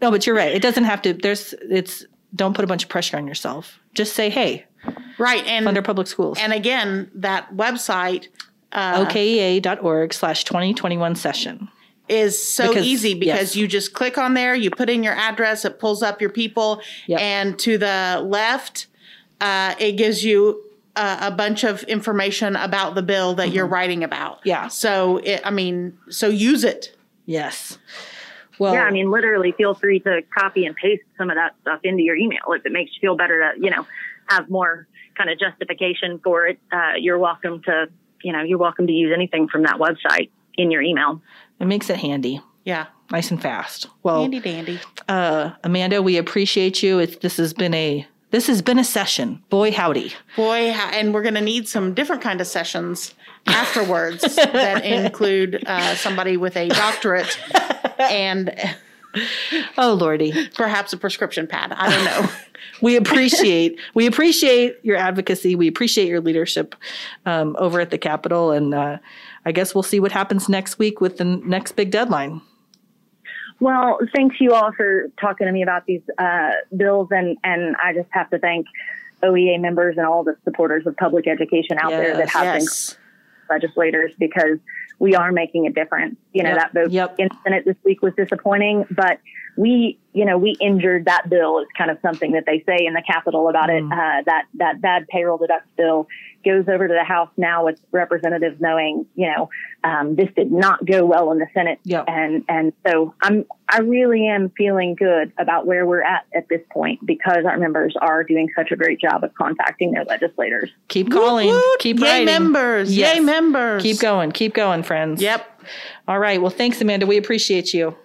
No, 0.00 0.10
but 0.10 0.26
you're 0.26 0.36
right. 0.36 0.52
It 0.54 0.62
doesn't 0.62 0.84
have 0.84 1.02
to. 1.02 1.12
There's. 1.14 1.54
It's. 1.62 2.04
Don't 2.34 2.54
put 2.54 2.64
a 2.64 2.68
bunch 2.68 2.82
of 2.84 2.88
pressure 2.88 3.16
on 3.16 3.26
yourself. 3.26 3.78
Just 3.94 4.14
say, 4.14 4.28
"Hey, 4.30 4.64
right. 5.18 5.44
And 5.46 5.66
under 5.68 5.82
public 5.82 6.06
schools." 6.06 6.38
and 6.40 6.52
again, 6.52 7.10
that 7.14 7.54
website 7.54 8.28
uh, 8.72 9.04
okea.org 9.06 10.12
slash 10.12 10.44
2021 10.44 11.14
session. 11.14 11.68
is 12.08 12.36
so 12.42 12.68
Because- 12.68 12.84
easy 12.84 13.14
because 13.14 13.54
yes. 13.54 13.56
you 13.56 13.66
just 13.68 13.94
click 13.94 14.18
on 14.18 14.34
there, 14.34 14.54
you 14.54 14.68
put 14.70 14.90
in 14.90 15.02
your 15.02 15.14
address, 15.14 15.64
it 15.64 15.78
pulls 15.78 16.02
up 16.02 16.20
your 16.20 16.28
people, 16.30 16.82
Yep. 17.06 17.20
and 17.20 17.58
to 17.60 17.78
the 17.78 18.20
left, 18.26 18.88
uh, 19.40 19.74
it 19.78 19.92
gives 19.92 20.22
you 20.24 20.60
uh, 20.96 21.18
a 21.22 21.30
bunch 21.30 21.64
of 21.64 21.82
information 21.84 22.56
about 22.56 22.94
the 22.94 23.02
bill 23.02 23.34
that 23.36 23.52
you're 23.52 23.66
writing 23.66 24.04
about. 24.04 24.38
Mm-hmm. 24.40 24.48
Yeah. 24.48 24.68
So 24.68 25.16
it, 25.24 25.40
I 25.44 25.50
mean, 25.50 25.96
so 26.10 26.28
use 26.28 26.62
it. 26.62 26.94
Yes. 27.26 27.78
Well, 28.58 28.74
Yeah, 28.74 28.84
I 28.84 28.90
mean, 28.90 29.10
literally, 29.10 29.52
feel 29.52 29.74
free 29.74 30.00
to 30.00 30.22
copy 30.36 30.64
and 30.66 30.74
paste 30.76 31.02
some 31.18 31.30
of 31.30 31.36
that 31.36 31.54
stuff 31.62 31.80
into 31.84 32.02
your 32.02 32.16
email 32.16 32.40
if 32.50 32.64
it 32.64 32.72
makes 32.72 32.92
you 32.94 33.00
feel 33.00 33.16
better 33.16 33.40
to, 33.54 33.60
you 33.60 33.70
know, 33.70 33.86
have 34.28 34.48
more 34.48 34.86
kind 35.16 35.30
of 35.30 35.38
justification 35.38 36.18
for 36.22 36.46
it. 36.46 36.58
Uh, 36.72 36.92
you're 36.98 37.18
welcome 37.18 37.62
to, 37.62 37.86
you 38.22 38.32
know, 38.32 38.42
you're 38.42 38.58
welcome 38.58 38.86
to 38.86 38.92
use 38.92 39.12
anything 39.14 39.48
from 39.48 39.62
that 39.64 39.76
website 39.76 40.30
in 40.56 40.70
your 40.70 40.82
email. 40.82 41.20
it 41.60 41.66
makes 41.66 41.90
it 41.90 41.96
handy, 41.96 42.40
Yeah. 42.64 42.86
nice 43.10 43.30
and 43.30 43.40
fast. 43.42 43.86
Well, 44.02 44.20
Handy 44.22 44.40
dandy. 44.40 44.78
uh, 45.08 45.50
Amanda, 45.64 46.00
we 46.02 46.16
appreciate 46.16 46.82
you. 46.82 46.98
It's, 47.00 47.16
this 47.16 47.36
has 47.38 47.52
been 47.52 47.74
a 47.74 48.06
this 48.30 48.48
has 48.48 48.62
been 48.62 48.80
a 48.80 48.84
session. 48.84 49.42
Boy, 49.48 49.70
howdy. 49.70 50.12
Boy, 50.34 50.70
and 50.70 51.14
we're 51.14 51.22
going 51.22 51.34
to 51.34 51.40
need 51.40 51.68
some 51.68 51.94
different 51.94 52.20
kind 52.20 52.40
of 52.40 52.48
sessions 52.48 53.14
afterwards 53.46 54.22
that 54.36 54.84
include 54.84 55.62
uh, 55.66 55.94
somebody 55.94 56.36
with 56.36 56.56
a 56.56 56.68
doctorate 56.68 57.38
and 58.00 58.54
Oh, 59.78 59.94
lordy. 59.94 60.48
perhaps 60.54 60.92
a 60.92 60.96
prescription 60.96 61.46
pad. 61.46 61.72
I 61.72 61.90
don't 61.90 62.04
know. 62.04 62.32
we 62.80 62.96
appreciate 62.96 63.78
we 63.94 64.06
appreciate 64.06 64.76
your 64.82 64.96
advocacy. 64.96 65.54
We 65.54 65.68
appreciate 65.68 66.08
your 66.08 66.20
leadership 66.20 66.74
um, 67.26 67.56
over 67.58 67.80
at 67.80 67.90
the 67.90 67.98
Capitol, 67.98 68.50
and 68.50 68.74
uh, 68.74 68.98
I 69.44 69.52
guess 69.52 69.74
we'll 69.74 69.82
see 69.82 70.00
what 70.00 70.12
happens 70.12 70.48
next 70.48 70.78
week 70.78 71.00
with 71.00 71.18
the 71.18 71.24
next 71.24 71.72
big 71.72 71.90
deadline. 71.90 72.40
Well, 73.60 73.98
thanks 74.14 74.36
you 74.40 74.52
all 74.52 74.72
for 74.76 75.06
talking 75.20 75.46
to 75.46 75.52
me 75.52 75.62
about 75.62 75.86
these 75.86 76.02
uh, 76.18 76.50
bills, 76.76 77.08
and 77.10 77.36
and 77.44 77.76
I 77.82 77.92
just 77.94 78.08
have 78.10 78.30
to 78.30 78.38
thank 78.38 78.66
OEA 79.22 79.60
members 79.60 79.96
and 79.96 80.06
all 80.06 80.24
the 80.24 80.36
supporters 80.44 80.86
of 80.86 80.96
public 80.96 81.26
education 81.26 81.78
out 81.78 81.90
there 81.90 82.16
that 82.16 82.30
Yes, 82.34 82.90
have 82.90 82.98
been 83.48 83.56
legislators 83.56 84.12
because 84.18 84.58
we 84.98 85.14
are 85.14 85.32
making 85.32 85.66
a 85.66 85.70
difference. 85.70 86.16
You 86.32 86.42
know, 86.42 86.50
Yep, 86.50 86.58
that 86.58 86.74
vote 86.74 86.90
yep. 86.90 87.14
in 87.18 87.28
Senate 87.42 87.64
this 87.64 87.76
week 87.84 88.02
was 88.02 88.14
disappointing, 88.14 88.86
but 88.90 89.18
we, 89.56 89.98
you 90.12 90.24
know, 90.24 90.36
we 90.38 90.56
injured 90.60 91.04
that 91.06 91.28
bill 91.30 91.58
is 91.60 91.66
kind 91.76 91.90
of 91.90 91.98
something 92.02 92.32
that 92.32 92.44
they 92.46 92.62
say 92.66 92.84
in 92.86 92.94
the 92.94 93.02
Capitol 93.06 93.48
about 93.48 93.68
Mm. 93.68 93.78
it. 93.88 93.92
Uh, 93.92 94.22
that, 94.26 94.44
that 94.54 94.80
bad 94.80 95.06
payroll 95.08 95.38
deduct 95.38 95.66
bill 95.76 96.06
goes 96.44 96.64
over 96.68 96.86
to 96.86 96.92
the 96.94 97.04
House 97.04 97.30
now 97.38 97.64
with 97.64 97.80
representatives 97.90 98.60
knowing, 98.60 99.06
you 99.14 99.26
know, 99.32 99.48
um, 99.82 100.14
this 100.14 100.28
did 100.36 100.52
not 100.52 100.84
go 100.84 101.04
well 101.06 101.32
in 101.32 101.38
the 101.38 101.46
Senate. 101.54 101.78
Yep. 101.84 102.04
And, 102.06 102.44
and 102.48 102.72
so 102.86 103.14
I'm, 103.22 103.46
I 103.68 103.78
really 103.80 104.26
am 104.28 104.50
feeling 104.50 104.94
good 104.94 105.32
about 105.38 105.66
where 105.66 105.86
we're 105.86 106.02
at 106.02 106.26
at 106.34 106.48
this 106.48 106.60
point 106.70 107.04
because 107.06 107.44
our 107.46 107.56
members 107.58 107.94
are 108.00 108.22
doing 108.24 108.48
such 108.56 108.70
a 108.72 108.76
great 108.76 109.00
job 109.00 109.24
of 109.24 109.32
contacting 109.34 109.92
their 109.92 110.04
legislators. 110.04 110.70
Keep 110.88 111.10
calling. 111.10 111.46
Woot, 111.48 111.54
woot. 111.56 111.78
Keep 111.80 112.00
Yay 112.00 112.06
writing. 112.06 112.24
members. 112.26 112.94
Yes. 112.94 113.14
Yay 113.16 113.20
members. 113.20 113.82
Keep 113.82 114.00
going. 114.00 114.30
Keep 114.32 114.52
going, 114.54 114.82
friends. 114.82 115.22
Yep. 115.22 115.62
All 116.08 116.18
right. 116.18 116.40
Well, 116.42 116.50
thanks, 116.50 116.80
Amanda. 116.82 117.06
We 117.06 117.16
appreciate 117.16 117.72
you. 117.72 117.96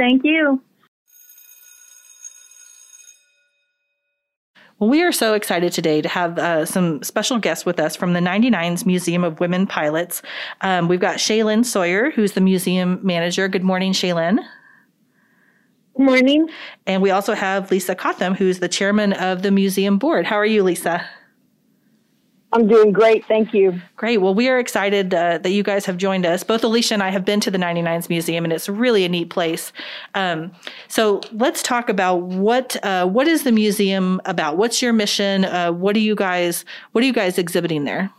Thank 0.00 0.24
you. 0.24 0.62
Well, 4.78 4.88
we 4.88 5.02
are 5.02 5.12
so 5.12 5.34
excited 5.34 5.74
today 5.74 6.00
to 6.00 6.08
have 6.08 6.38
uh, 6.38 6.64
some 6.64 7.02
special 7.02 7.38
guests 7.38 7.66
with 7.66 7.78
us 7.78 7.96
from 7.96 8.14
the 8.14 8.20
99s 8.20 8.86
Museum 8.86 9.24
of 9.24 9.40
Women 9.40 9.66
Pilots. 9.66 10.22
Um, 10.62 10.88
we've 10.88 11.00
got 11.00 11.18
Shaylin 11.18 11.66
Sawyer, 11.66 12.10
who's 12.12 12.32
the 12.32 12.40
museum 12.40 12.98
manager. 13.02 13.46
Good 13.46 13.62
morning, 13.62 13.92
Shaylin. 13.92 14.38
Good 15.98 16.06
morning. 16.06 16.48
And 16.86 17.02
we 17.02 17.10
also 17.10 17.34
have 17.34 17.70
Lisa 17.70 17.94
Cotham, 17.94 18.34
who's 18.34 18.60
the 18.60 18.68
chairman 18.68 19.12
of 19.12 19.42
the 19.42 19.50
museum 19.50 19.98
board. 19.98 20.24
How 20.24 20.36
are 20.36 20.46
you, 20.46 20.62
Lisa? 20.62 21.06
I'm 22.52 22.66
doing 22.66 22.90
great. 22.92 23.24
Thank 23.26 23.54
you. 23.54 23.80
Great. 23.96 24.18
Well, 24.18 24.34
we 24.34 24.48
are 24.48 24.58
excited 24.58 25.14
uh, 25.14 25.38
that 25.38 25.50
you 25.50 25.62
guys 25.62 25.86
have 25.86 25.96
joined 25.96 26.26
us. 26.26 26.42
Both 26.42 26.64
Alicia 26.64 26.94
and 26.94 27.02
I 27.02 27.10
have 27.10 27.24
been 27.24 27.38
to 27.40 27.50
the 27.50 27.58
99s 27.58 28.08
Museum, 28.08 28.42
and 28.42 28.52
it's 28.52 28.68
really 28.68 29.04
a 29.04 29.08
neat 29.08 29.30
place. 29.30 29.72
Um, 30.14 30.50
so 30.88 31.20
let's 31.32 31.62
talk 31.62 31.88
about 31.88 32.22
what 32.22 32.76
uh, 32.84 33.06
what 33.06 33.28
is 33.28 33.44
the 33.44 33.52
museum 33.52 34.20
about? 34.24 34.56
What's 34.56 34.82
your 34.82 34.92
mission? 34.92 35.44
Uh, 35.44 35.70
what 35.70 35.94
are 35.94 36.00
you 36.00 36.16
guys 36.16 36.64
What 36.90 37.04
are 37.04 37.06
you 37.06 37.12
guys 37.12 37.38
exhibiting 37.38 37.84
there? 37.84 38.10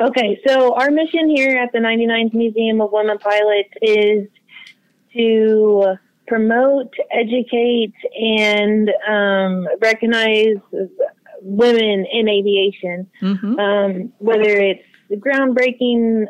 Okay, 0.00 0.40
so 0.46 0.74
our 0.74 0.90
mission 0.90 1.28
here 1.28 1.58
at 1.58 1.70
the 1.72 1.78
99s 1.78 2.32
Museum 2.32 2.80
of 2.80 2.92
Women 2.92 3.18
Pilots 3.18 3.68
is 3.82 4.26
to 5.12 5.96
promote, 6.26 6.94
educate, 7.10 7.92
and 8.18 8.90
um, 9.06 9.68
recognize 9.82 10.56
women 11.42 12.06
in 12.10 12.28
aviation. 12.28 13.10
Mm-hmm. 13.20 13.58
Um, 13.58 14.12
whether 14.18 14.48
it's 14.48 14.84
the 15.10 15.16
groundbreaking 15.16 16.26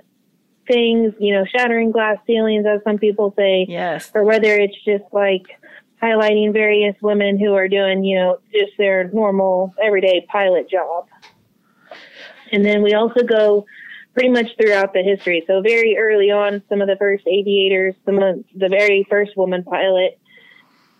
things, 0.66 1.14
you 1.18 1.34
know, 1.34 1.44
shattering 1.44 1.92
glass 1.92 2.18
ceilings, 2.26 2.64
as 2.66 2.80
some 2.84 2.98
people 2.98 3.34
say, 3.36 3.66
yes, 3.68 4.10
or 4.14 4.24
whether 4.24 4.54
it's 4.54 4.76
just 4.84 5.04
like 5.12 5.42
highlighting 6.02 6.52
various 6.52 6.96
women 7.00 7.38
who 7.38 7.54
are 7.54 7.68
doing, 7.68 8.04
you 8.04 8.18
know, 8.18 8.38
just 8.52 8.72
their 8.76 9.08
normal 9.08 9.72
everyday 9.82 10.26
pilot 10.30 10.68
job. 10.68 11.06
And 12.50 12.64
then 12.64 12.82
we 12.82 12.94
also 12.94 13.22
go 13.22 13.64
pretty 14.12 14.28
much 14.28 14.48
throughout 14.60 14.92
the 14.92 15.02
history. 15.02 15.44
So 15.46 15.62
very 15.62 15.96
early 15.96 16.30
on, 16.30 16.62
some 16.68 16.80
of 16.80 16.88
the 16.88 16.96
first 16.96 17.26
aviators, 17.26 17.94
some 18.04 18.18
of 18.18 18.44
the 18.54 18.68
very 18.68 19.06
first 19.08 19.36
woman 19.36 19.64
pilot, 19.64 20.18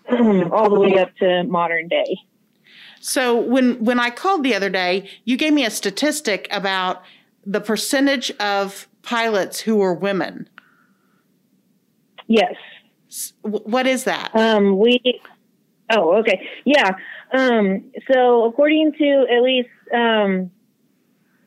all 0.51 0.69
the 0.69 0.79
way 0.79 0.97
up 0.97 1.15
to 1.17 1.43
modern 1.43 1.87
day. 1.87 2.17
So 2.99 3.39
when 3.39 3.83
when 3.83 3.99
I 3.99 4.09
called 4.09 4.43
the 4.43 4.55
other 4.55 4.69
day, 4.69 5.09
you 5.25 5.37
gave 5.37 5.53
me 5.53 5.65
a 5.65 5.69
statistic 5.69 6.47
about 6.51 7.03
the 7.45 7.59
percentage 7.59 8.31
of 8.39 8.87
pilots 9.01 9.59
who 9.59 9.75
were 9.75 9.93
women. 9.93 10.49
Yes. 12.27 12.55
What 13.41 13.85
is 13.85 14.05
that? 14.05 14.33
Um, 14.35 14.79
we. 14.79 15.21
Oh, 15.91 16.15
okay. 16.19 16.47
Yeah. 16.65 16.93
Um, 17.33 17.91
so 18.11 18.45
according 18.45 18.93
to 18.93 19.27
at 19.29 19.43
least 19.43 19.69
um, 19.93 20.49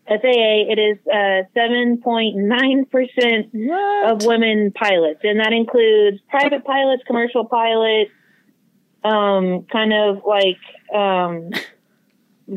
FAA, 0.07 0.69
it 0.69 0.79
is 0.79 0.99
uh, 1.09 1.43
7.9% 1.57 4.13
of 4.13 4.25
women 4.25 4.71
pilots, 4.73 5.21
and 5.25 5.41
that 5.41 5.53
includes 5.53 6.21
private 6.29 6.65
pilots, 6.65 7.03
commercial 7.07 7.45
pilots, 7.45 8.13
um, 9.07 9.65
kind 9.71 9.93
of 9.93 10.23
like 10.27 10.59
um, 10.95 11.51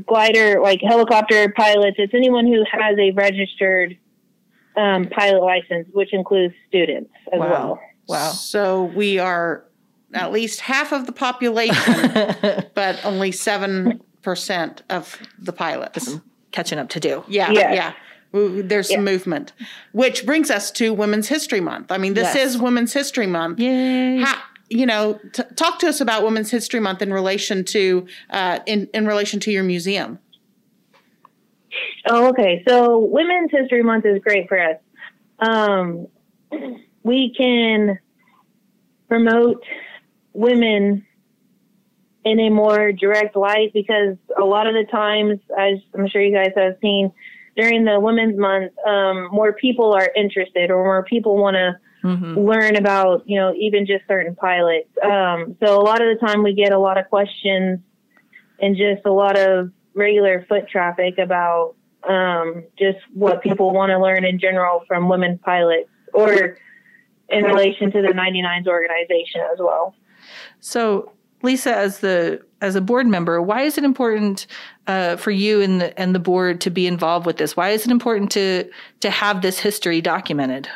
glider, 0.06 0.62
like 0.62 0.82
helicopter 0.82 1.50
pilots. 1.50 1.98
It's 2.00 2.14
anyone 2.14 2.48
who 2.48 2.64
has 2.72 2.98
a 2.98 3.12
registered 3.12 3.98
um, 4.76 5.08
pilot 5.08 5.44
license, 5.44 5.88
which 5.94 6.14
includes 6.14 6.56
students 6.68 7.12
as 7.32 7.40
wow. 7.40 7.50
well. 7.50 7.80
Wow. 8.08 8.30
So 8.32 8.86
we 8.86 9.20
are 9.20 9.66
at 10.14 10.32
least 10.32 10.62
half 10.62 10.92
of 10.92 11.06
the 11.06 11.12
population, 11.12 12.66
but 12.74 13.04
only 13.06 13.32
7% 13.32 14.82
of 14.90 15.20
the 15.38 15.54
pilots 15.54 16.16
catching 16.52 16.80
up 16.80 16.90
to 16.90 17.00
do. 17.00 17.24
Yeah, 17.28 17.52
yeah. 17.52 17.74
yeah. 17.74 17.94
There's 18.32 18.90
yeah. 18.90 18.98
some 18.98 19.06
movement, 19.06 19.54
which 19.92 20.24
brings 20.26 20.52
us 20.52 20.70
to 20.72 20.94
Women's 20.94 21.28
History 21.28 21.62
Month. 21.62 21.92
I 21.92 21.98
mean, 21.98 22.14
this 22.14 22.36
yes. 22.36 22.54
is 22.54 22.58
Women's 22.60 22.94
History 22.94 23.26
Month. 23.26 23.60
Yay! 23.60 24.22
How, 24.22 24.40
you 24.70 24.86
know, 24.86 25.20
t- 25.34 25.44
talk 25.56 25.80
to 25.80 25.88
us 25.88 26.00
about 26.00 26.24
Women's 26.24 26.52
History 26.52 26.80
Month 26.80 27.02
in 27.02 27.12
relation 27.12 27.64
to 27.66 28.08
uh, 28.30 28.60
in 28.66 28.88
in 28.94 29.08
relation 29.08 29.40
to 29.42 29.52
your 29.52 29.64
museum. 29.64 30.20
Oh, 32.08 32.30
okay. 32.30 32.64
So 32.68 33.00
Women's 33.00 33.52
History 33.52 33.84
Month 33.84 34.06
is 34.06 34.20
great 34.22 34.48
for 34.48 34.60
us. 34.60 34.78
Um, 35.40 36.08
we 37.04 37.34
can 37.36 38.00
promote 39.08 39.64
women 40.34 41.06
in 42.26 42.40
a 42.40 42.50
more 42.50 42.92
direct 42.92 43.36
light 43.36 43.72
because 43.74 44.18
a 44.38 44.44
lot 44.44 44.68
of 44.68 44.74
the 44.74 44.86
times, 44.92 45.40
as 45.58 45.80
I'm 45.96 46.08
sure 46.08 46.22
you 46.22 46.34
guys 46.34 46.52
have 46.56 46.76
seen, 46.82 47.12
during 47.56 47.86
the 47.86 48.00
Women's 48.00 48.38
Month, 48.38 48.74
um, 48.86 49.30
more 49.32 49.54
people 49.54 49.94
are 49.94 50.10
interested 50.16 50.72
or 50.72 50.84
more 50.84 51.04
people 51.04 51.38
want 51.38 51.56
to 51.56 51.78
mm-hmm. 52.04 52.38
learn 52.38 52.76
about, 52.76 53.24
you 53.28 53.40
know, 53.40 53.54
even 53.58 53.86
just 53.86 54.08
certain 54.08 54.36
pilots. 54.36 54.90
Um, 55.04 55.58
so 55.64 55.80
a 55.80 55.84
lot 55.84 56.02
of 56.02 56.08
the 56.08 56.26
time 56.26 56.44
we 56.44 56.54
get 56.54 56.72
a 56.72 56.80
lot 56.80 56.98
of 56.98 57.10
questions 57.10 57.80
and 58.62 58.76
just 58.76 59.06
a 59.06 59.12
lot 59.12 59.38
of 59.38 59.72
regular 59.94 60.46
foot 60.48 60.68
traffic 60.70 61.18
about 61.18 61.76
um, 62.08 62.64
just 62.78 63.00
what 63.14 63.42
people 63.42 63.72
want 63.74 63.90
to 63.90 64.00
learn 64.00 64.24
in 64.24 64.40
general 64.40 64.84
from 64.88 65.10
women 65.10 65.38
pilots 65.40 65.90
or 66.14 66.58
in 67.30 67.44
relation 67.44 67.92
to 67.92 68.02
the 68.02 68.10
99s 68.10 68.68
organization 68.68 69.42
as 69.52 69.60
well. 69.60 69.94
So 70.60 71.12
Lisa, 71.42 71.76
as 71.76 72.00
the 72.00 72.42
as 72.62 72.76
a 72.76 72.82
board 72.82 73.08
member, 73.08 73.42
why 73.42 73.62
is 73.62 73.78
it 73.78 73.84
important 73.84 74.48
uh, 74.88 75.16
for 75.16 75.32
you 75.32 75.62
and 75.62 75.80
the 75.80 75.98
and 76.00 76.14
the 76.14 76.20
board 76.20 76.60
to 76.62 76.70
be 76.70 76.88
involved 76.88 77.26
with 77.26 77.38
this? 77.38 77.56
Why 77.56 77.70
is 77.70 77.86
it 77.86 77.92
important 77.92 78.32
to 78.32 78.70
to 79.00 79.10
have 79.10 79.42
this 79.42 79.60
history 79.60 80.02
documented? 80.02 80.68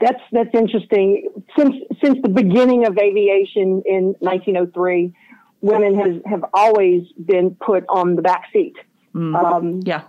That's 0.00 0.20
that's 0.32 0.54
interesting. 0.54 1.28
Since 1.58 1.76
since 2.02 2.18
the 2.22 2.28
beginning 2.28 2.86
of 2.86 2.98
aviation 2.98 3.82
in 3.86 4.14
1903, 4.20 5.14
women 5.60 5.94
has 5.96 6.22
have 6.26 6.44
always 6.52 7.06
been 7.12 7.54
put 7.54 7.84
on 7.88 8.16
the 8.16 8.22
back 8.22 8.44
seat. 8.52 8.76
Mm. 9.14 9.34
Um, 9.34 9.80
yeah. 9.84 10.02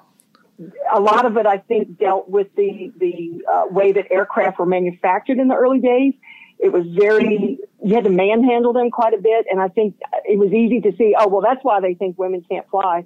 A 0.91 0.99
lot 0.99 1.27
of 1.27 1.37
it, 1.37 1.45
I 1.45 1.59
think, 1.59 1.99
dealt 1.99 2.29
with 2.29 2.47
the 2.55 2.91
the 2.97 3.43
uh, 3.51 3.63
way 3.69 3.91
that 3.91 4.11
aircraft 4.11 4.59
were 4.59 4.65
manufactured 4.65 5.37
in 5.37 5.47
the 5.47 5.55
early 5.55 5.79
days 5.79 6.13
it 6.59 6.71
was 6.71 6.85
very, 6.87 7.59
you 7.83 7.95
had 7.95 8.05
to 8.05 8.09
manhandle 8.09 8.73
them 8.73 8.89
quite 8.89 9.13
a 9.13 9.21
bit. 9.21 9.45
And 9.49 9.61
I 9.61 9.67
think 9.67 9.95
it 10.25 10.39
was 10.39 10.51
easy 10.51 10.81
to 10.81 10.95
see, 10.97 11.15
oh, 11.17 11.27
well, 11.27 11.41
that's 11.41 11.63
why 11.63 11.79
they 11.81 11.93
think 11.93 12.17
women 12.17 12.43
can't 12.49 12.67
fly. 12.69 13.05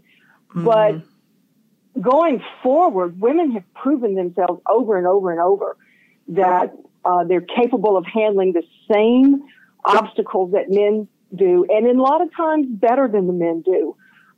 Mm-hmm. 0.56 0.63
But 0.63 2.02
going 2.02 2.41
forward, 2.63 3.20
women 3.20 3.52
have 3.52 3.63
proven 3.74 4.15
themselves 4.15 4.62
over 4.70 4.98
and 4.98 5.06
over 5.06 5.32
and 5.32 5.41
over 5.41 5.76
that 6.32 6.74
uh, 7.06 7.24
they're 7.24 7.41
capable 7.41 7.98
of 7.98 8.06
handling 8.06 8.54
the 8.54 8.63
same 8.91 9.44
obstacles 9.86 10.52
that 10.52 10.70
men 10.70 11.08
do, 11.36 11.65
and 11.70 11.88
in 11.88 11.98
a 11.98 12.02
lot 12.02 12.22
of 12.22 12.36
times 12.36 12.67
better 12.70 13.08
than 13.08 13.28
the 13.28 13.34
men 13.34 13.62
do. 13.62 13.96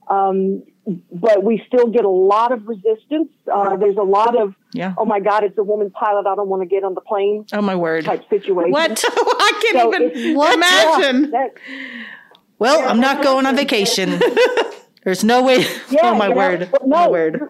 Um, 0.09 0.63
but 1.11 1.43
we 1.43 1.63
still 1.67 1.87
get 1.87 2.03
a 2.03 2.09
lot 2.09 2.51
of 2.51 2.67
resistance. 2.67 3.29
Uh, 3.51 3.77
there's 3.77 3.95
a 3.95 4.03
lot 4.03 4.39
of, 4.39 4.53
yeah. 4.73 4.93
oh 4.97 5.05
my 5.05 5.21
God, 5.21 5.43
it's 5.45 5.57
a 5.57 5.63
woman 5.63 5.89
pilot. 5.91 6.27
I 6.27 6.35
don't 6.35 6.49
want 6.49 6.61
to 6.61 6.67
get 6.67 6.83
on 6.83 6.93
the 6.93 7.01
plane. 7.01 7.45
Oh 7.53 7.61
my 7.61 7.75
word. 7.75 8.03
Type 8.03 8.27
situation. 8.29 8.71
What? 8.71 9.03
I 9.07 9.59
can't 9.61 9.77
so 9.77 9.95
even 9.95 10.35
what? 10.35 10.53
imagine. 10.53 11.31
Yeah, 11.31 11.47
well, 12.59 12.79
yeah, 12.79 12.87
I'm 12.87 12.99
not 12.99 13.23
going 13.23 13.45
on 13.45 13.55
vacation. 13.55 14.21
There's 15.03 15.23
no 15.23 15.43
way. 15.43 15.65
Yeah, 15.89 15.99
oh 16.03 16.15
my 16.15 16.29
word. 16.29 16.61
Know, 16.61 16.77
no, 16.81 16.87
my 16.87 17.07
word. 17.07 17.49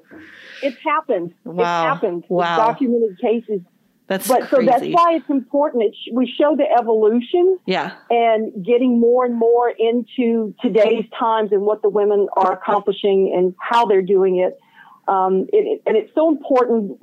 It's 0.62 0.78
happened. 0.84 1.34
Wow. 1.44 1.62
It's 1.62 1.94
happened. 1.94 2.24
Wow. 2.30 2.58
Documented 2.58 3.20
cases 3.20 3.62
that's 4.08 4.28
but 4.28 4.50
crazy. 4.50 4.66
so 4.66 4.72
that's 4.72 4.86
why 4.94 5.16
it's 5.16 5.30
important. 5.30 5.84
It 5.84 5.96
sh- 5.96 6.12
we 6.14 6.32
show 6.38 6.56
the 6.56 6.66
evolution, 6.78 7.58
yeah, 7.66 7.94
and 8.10 8.66
getting 8.66 9.00
more 9.00 9.26
and 9.26 9.36
more 9.36 9.70
into 9.70 10.54
today's 10.62 11.06
times 11.18 11.52
and 11.52 11.62
what 11.62 11.82
the 11.82 11.90
women 11.90 12.28
are 12.36 12.54
accomplishing 12.54 13.34
and 13.36 13.56
how 13.60 13.86
they're 13.86 14.02
doing 14.02 14.40
it. 14.40 14.60
Um, 15.08 15.48
it, 15.52 15.82
and 15.86 15.98
it's 15.98 16.14
so 16.16 16.30
important 16.30 17.00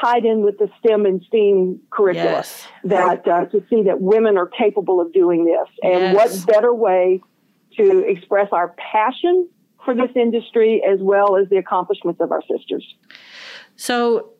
tied 0.00 0.24
in 0.24 0.42
with 0.42 0.58
the 0.58 0.68
STEM 0.78 1.06
and 1.06 1.22
STEAM 1.26 1.80
curricula 1.90 2.30
yes. 2.30 2.66
that 2.84 3.26
uh, 3.26 3.46
to 3.46 3.62
see 3.70 3.82
that 3.84 4.00
women 4.00 4.36
are 4.36 4.46
capable 4.46 5.00
of 5.00 5.12
doing 5.12 5.44
this. 5.44 5.68
And 5.82 6.14
yes. 6.14 6.14
what 6.14 6.46
better 6.46 6.74
way 6.74 7.22
to 7.78 8.06
express 8.08 8.48
our 8.52 8.74
passion 8.92 9.48
for 9.84 9.94
this 9.94 10.10
industry 10.14 10.82
as 10.86 10.98
well 11.00 11.36
as 11.36 11.48
the 11.48 11.56
accomplishments 11.56 12.20
of 12.20 12.32
our 12.32 12.42
sisters. 12.42 12.84
So 13.76 14.30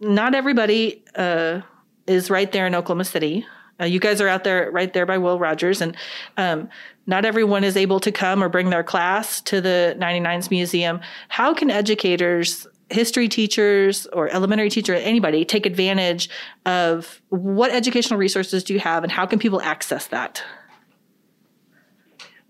not 0.00 0.34
everybody 0.34 1.04
uh, 1.16 1.60
is 2.06 2.30
right 2.30 2.50
there 2.50 2.66
in 2.66 2.74
Oklahoma 2.74 3.04
City. 3.04 3.46
Uh, 3.80 3.84
you 3.84 3.98
guys 3.98 4.20
are 4.20 4.28
out 4.28 4.44
there, 4.44 4.70
right 4.70 4.92
there 4.92 5.06
by 5.06 5.16
Will 5.16 5.38
Rogers, 5.38 5.80
and 5.80 5.96
um, 6.36 6.68
not 7.06 7.24
everyone 7.24 7.64
is 7.64 7.76
able 7.76 7.98
to 8.00 8.12
come 8.12 8.42
or 8.42 8.48
bring 8.48 8.70
their 8.70 8.84
class 8.84 9.40
to 9.42 9.60
the 9.60 9.96
99s 9.98 10.50
Museum. 10.50 11.00
How 11.28 11.54
can 11.54 11.70
educators, 11.70 12.66
history 12.90 13.28
teachers, 13.28 14.06
or 14.12 14.28
elementary 14.28 14.68
teacher, 14.68 14.94
anybody, 14.94 15.46
take 15.46 15.64
advantage 15.64 16.28
of 16.66 17.22
what 17.30 17.70
educational 17.70 18.18
resources 18.18 18.62
do 18.62 18.74
you 18.74 18.80
have, 18.80 19.02
and 19.02 19.10
how 19.10 19.24
can 19.24 19.38
people 19.38 19.62
access 19.62 20.08
that? 20.08 20.44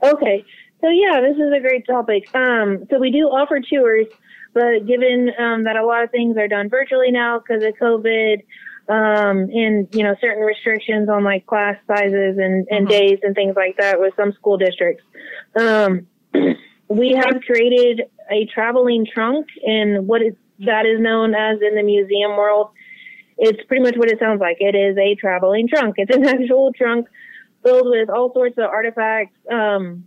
Okay, 0.03 0.45
so 0.81 0.89
yeah, 0.89 1.21
this 1.21 1.37
is 1.37 1.53
a 1.57 1.61
great 1.61 1.87
topic. 1.87 2.35
Um, 2.35 2.87
so 2.91 2.99
we 2.99 3.11
do 3.11 3.27
offer 3.27 3.61
tours 3.61 4.07
but 4.53 4.87
given 4.87 5.31
um, 5.39 5.65
that 5.65 5.77
a 5.77 5.85
lot 5.85 6.03
of 6.03 6.11
things 6.11 6.37
are 6.37 6.49
done 6.49 6.69
virtually 6.69 7.11
now 7.11 7.39
because 7.39 7.63
of 7.63 7.75
COVID, 7.81 8.43
um, 8.89 9.49
and 9.53 9.89
you 9.93 10.03
know 10.03 10.15
certain 10.21 10.43
restrictions 10.43 11.09
on 11.09 11.23
like 11.25 11.47
class 11.47 11.77
sizes 11.87 12.39
and, 12.39 12.67
and 12.71 12.87
mm-hmm. 12.87 12.99
days 12.99 13.19
and 13.23 13.35
things 13.35 13.55
like 13.57 13.77
that 13.79 14.01
with 14.01 14.15
some 14.17 14.33
school 14.33 14.57
districts, 14.57 15.05
um, 15.57 16.07
we 16.89 17.13
have 17.13 17.41
created 17.47 18.03
a 18.31 18.47
traveling 18.47 19.07
trunk, 19.13 19.47
and 19.65 20.07
what 20.07 20.23
is 20.23 20.35
that 20.67 20.87
is 20.87 21.01
known 21.01 21.35
as 21.35 21.59
in 21.63 21.75
the 21.75 21.83
museum 21.83 22.37
world. 22.37 22.71
It's 23.43 23.65
pretty 23.69 23.83
much 23.83 23.97
what 23.97 24.11
it 24.11 24.19
sounds 24.19 24.39
like. 24.39 24.59
It 24.61 24.75
is 24.75 24.99
a 24.99 25.15
traveling 25.15 25.67
trunk. 25.67 25.95
It's 25.97 26.15
an 26.15 26.27
actual 26.29 26.73
trunk 26.75 27.07
filled 27.63 27.89
with 27.89 28.11
all 28.11 28.33
sorts 28.33 28.59
of 28.59 28.65
artifacts, 28.65 29.37
um, 29.51 30.05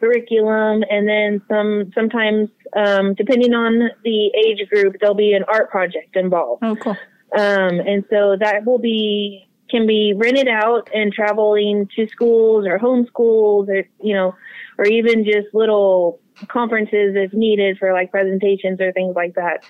curriculum, 0.00 0.82
and 0.90 1.08
then 1.08 1.42
some. 1.48 1.92
Sometimes, 1.94 2.48
um, 2.74 3.14
depending 3.14 3.54
on 3.54 3.90
the 4.04 4.32
age 4.46 4.68
group, 4.68 4.96
there'll 5.00 5.14
be 5.14 5.34
an 5.34 5.44
art 5.44 5.70
project 5.70 6.16
involved. 6.16 6.64
Oh, 6.64 6.76
cool. 6.76 6.96
Um, 7.38 7.78
and 7.80 8.04
so 8.10 8.36
that 8.40 8.64
will 8.64 8.78
be 8.78 9.46
can 9.70 9.86
be 9.86 10.12
rented 10.16 10.48
out 10.48 10.90
and 10.92 11.12
traveling 11.12 11.88
to 11.94 12.08
schools 12.08 12.66
or 12.66 12.78
homeschools 12.78 13.68
or 13.68 13.84
you 14.02 14.14
know, 14.14 14.34
or 14.78 14.84
even 14.86 15.24
just 15.24 15.54
little 15.54 16.20
conferences 16.48 17.14
if 17.14 17.32
needed 17.32 17.78
for 17.78 17.92
like 17.92 18.10
presentations 18.10 18.80
or 18.80 18.92
things 18.92 19.14
like 19.14 19.34
that. 19.34 19.64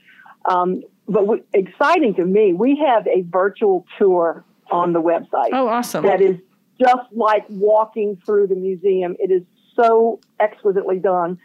Um, 0.51 0.83
but 1.07 1.21
w- 1.21 1.45
exciting 1.55 2.15
to 2.17 2.25
me, 2.25 2.53
we 2.53 2.83
have 2.85 3.07
a 3.07 3.23
virtual 3.23 3.87
tour 3.99 4.45
on 4.73 4.93
the 4.93 5.01
website 5.03 5.51
Oh, 5.53 5.69
awesome. 5.69 6.05
that 6.05 6.21
is 6.21 6.37
just 6.81 7.07
like 7.13 7.45
walking 7.49 8.19
through 8.27 8.47
the 8.49 8.55
museum. 8.57 9.15
It 9.19 9.31
is 9.31 9.43
so 9.77 10.19
exquisitely 10.41 10.99
done 10.99 11.39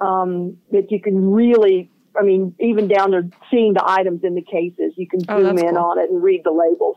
um, 0.00 0.56
that 0.72 0.90
you 0.90 1.00
can 1.00 1.30
really, 1.32 1.88
I 2.18 2.22
mean, 2.22 2.54
even 2.60 2.88
down 2.88 3.12
to 3.12 3.30
seeing 3.50 3.72
the 3.74 3.84
items 3.88 4.22
in 4.24 4.34
the 4.34 4.42
cases, 4.42 4.92
you 4.96 5.06
can 5.08 5.20
Oh, 5.28 5.40
zoom 5.40 5.58
in 5.58 5.74
cool. 5.74 5.78
on 5.78 5.98
it 5.98 6.10
and 6.10 6.22
read 6.22 6.42
the 6.44 6.50
labels. 6.50 6.96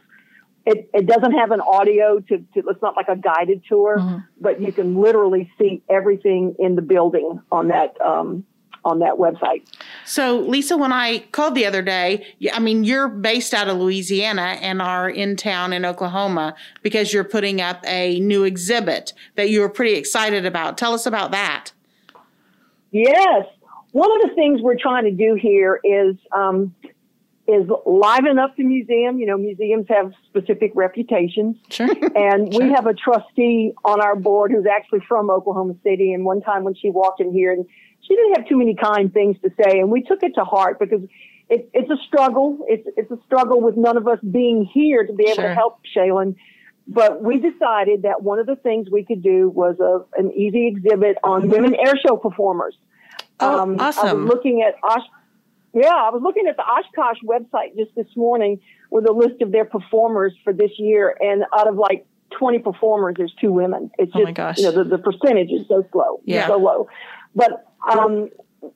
It, 0.65 0.89
it 0.93 1.05
doesn't 1.05 1.33
have 1.33 1.51
an 1.51 1.61
audio 1.61 2.19
to, 2.19 2.37
to, 2.39 2.63
it's 2.67 2.81
not 2.81 2.95
like 2.95 3.07
a 3.07 3.15
guided 3.15 3.61
tour, 3.69 3.99
Mhm. 3.99 4.23
but 4.41 4.59
you 4.59 4.71
can 4.73 4.99
literally 4.99 5.49
see 5.59 5.83
everything 5.89 6.55
in 6.57 6.75
the 6.75 6.81
building 6.81 7.39
on 7.51 7.67
that, 7.67 7.99
um, 8.01 8.43
on 8.85 8.99
that 8.99 9.15
website. 9.15 9.65
So, 10.05 10.39
Lisa, 10.39 10.77
when 10.77 10.93
I 10.93 11.19
called 11.31 11.55
the 11.55 11.65
other 11.65 11.81
day, 11.81 12.25
I 12.53 12.59
mean, 12.59 12.83
you're 12.83 13.09
based 13.09 13.53
out 13.53 13.67
of 13.67 13.77
Louisiana 13.77 14.57
and 14.61 14.81
are 14.81 15.09
in 15.09 15.35
town 15.35 15.73
in 15.73 15.83
Oklahoma 15.83 16.55
because 16.83 17.11
you're 17.11 17.23
putting 17.23 17.59
up 17.59 17.83
a 17.87 18.19
new 18.19 18.43
exhibit 18.43 19.13
that 19.35 19.49
you 19.49 19.59
were 19.61 19.69
pretty 19.69 19.95
excited 19.95 20.45
about. 20.45 20.77
Tell 20.77 20.93
us 20.93 21.07
about 21.07 21.31
that. 21.31 21.71
Yes. 22.91 23.47
One 23.91 24.11
of 24.11 24.29
the 24.29 24.35
things 24.35 24.61
we're 24.61 24.77
trying 24.77 25.05
to 25.05 25.11
do 25.11 25.35
here 25.35 25.79
is 25.83 26.15
um, 26.31 26.75
is 27.47 27.67
liven 27.85 28.39
up 28.39 28.55
the 28.55 28.63
museum. 28.63 29.19
You 29.19 29.25
know, 29.27 29.37
museums 29.37 29.85
have 29.89 30.13
specific 30.27 30.71
reputations, 30.75 31.57
Sure. 31.69 31.87
and 32.15 32.53
we 32.53 32.71
have 32.71 32.87
a 32.87 32.93
trustee 32.93 33.73
on 33.83 34.01
our 34.01 34.15
board 34.15 34.51
who's 34.51 34.65
actually 34.65 35.01
from 35.07 35.29
Oklahoma 35.29 35.75
City. 35.83 36.13
And 36.13 36.25
one 36.25 36.41
time 36.41 36.63
when 36.63 36.75
she 36.75 36.89
walked 36.89 37.21
in 37.21 37.31
here, 37.31 37.51
and 37.51 37.65
she 38.07 38.15
didn't 38.15 38.37
have 38.37 38.47
too 38.47 38.57
many 38.57 38.75
kind 38.75 39.13
things 39.13 39.37
to 39.43 39.49
say, 39.61 39.79
and 39.79 39.89
we 39.89 40.01
took 40.01 40.23
it 40.23 40.33
to 40.35 40.43
heart 40.43 40.79
because 40.79 41.01
it, 41.49 41.69
it's 41.73 41.89
a 41.89 41.97
struggle. 42.07 42.59
It's 42.67 42.87
it's 42.97 43.11
a 43.11 43.17
struggle 43.25 43.61
with 43.61 43.77
none 43.77 43.97
of 43.97 44.07
us 44.07 44.19
being 44.31 44.65
here 44.65 45.05
to 45.05 45.13
be 45.13 45.25
able 45.25 45.35
Sure. 45.35 45.49
to 45.49 45.53
help 45.55 45.79
Shaylin. 45.95 46.35
But 46.87 47.23
we 47.23 47.39
decided 47.39 48.03
that 48.03 48.21
one 48.21 48.37
of 48.37 48.45
the 48.45 48.55
things 48.57 48.89
we 48.91 49.03
could 49.03 49.23
do 49.23 49.49
was 49.49 49.75
a, 49.79 50.05
an 50.19 50.31
easy 50.33 50.67
exhibit 50.67 51.17
on 51.23 51.49
women 51.49 51.73
airshow 51.73 52.21
performers. 52.21 52.75
Oh, 53.39 53.59
Um, 53.59 53.79
I 53.79 53.87
awesome. 53.87 54.25
was 54.25 54.33
looking 54.35 54.61
at 54.61 54.75
Osh. 54.83 55.01
Yeah, 55.73 55.89
I 55.93 56.09
was 56.11 56.21
looking 56.23 56.47
at 56.47 56.55
the 56.55 56.63
Oshkosh 56.63 57.17
website 57.25 57.75
just 57.75 57.93
this 57.95 58.07
morning 58.15 58.59
with 58.91 59.05
a 59.09 59.11
list 59.11 59.41
of 59.41 59.51
their 59.51 59.65
performers 59.65 60.33
for 60.43 60.53
this 60.53 60.71
year, 60.77 61.17
and 61.19 61.43
out 61.53 61.67
of 61.67 61.75
like 61.75 62.05
20 62.37 62.59
performers, 62.59 63.15
there's 63.17 63.33
two 63.41 63.51
women. 63.51 63.91
It's 63.97 64.11
Oh 64.15 64.21
my 64.23 64.31
gosh. 64.31 64.57
you 64.57 64.63
know 64.65 64.71
the, 64.71 64.83
the 64.85 64.97
percentage 64.99 65.49
is 65.51 65.67
so 65.67 65.85
slow, 65.91 66.21
Yeah. 66.23 66.47
so 66.47 66.57
low. 66.57 66.87
But 67.35 67.65
um, 67.89 68.29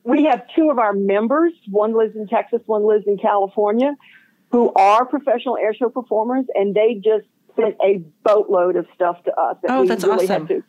we 0.04 0.24
have 0.24 0.42
two 0.56 0.70
of 0.70 0.78
our 0.78 0.92
members. 0.92 1.52
One 1.70 1.96
lives 1.96 2.16
in 2.16 2.26
Texas, 2.28 2.60
one 2.66 2.84
lives 2.86 3.04
in 3.06 3.18
California, 3.18 3.94
who 4.50 4.72
are 4.74 5.04
professional 5.04 5.56
airshow 5.56 5.92
performers, 5.92 6.44
and 6.54 6.74
they 6.74 6.94
just 6.94 7.26
sent 7.56 7.76
a 7.84 8.02
boatload 8.24 8.76
of 8.76 8.86
stuff 8.94 9.22
to 9.24 9.34
us 9.38 9.56
that 9.62 9.70
Oh, 9.70 9.82
we 9.82 9.88
that's 9.88 10.04
really 10.04 10.24
awesome. 10.24 10.46
had 10.46 10.48
to 10.48 10.62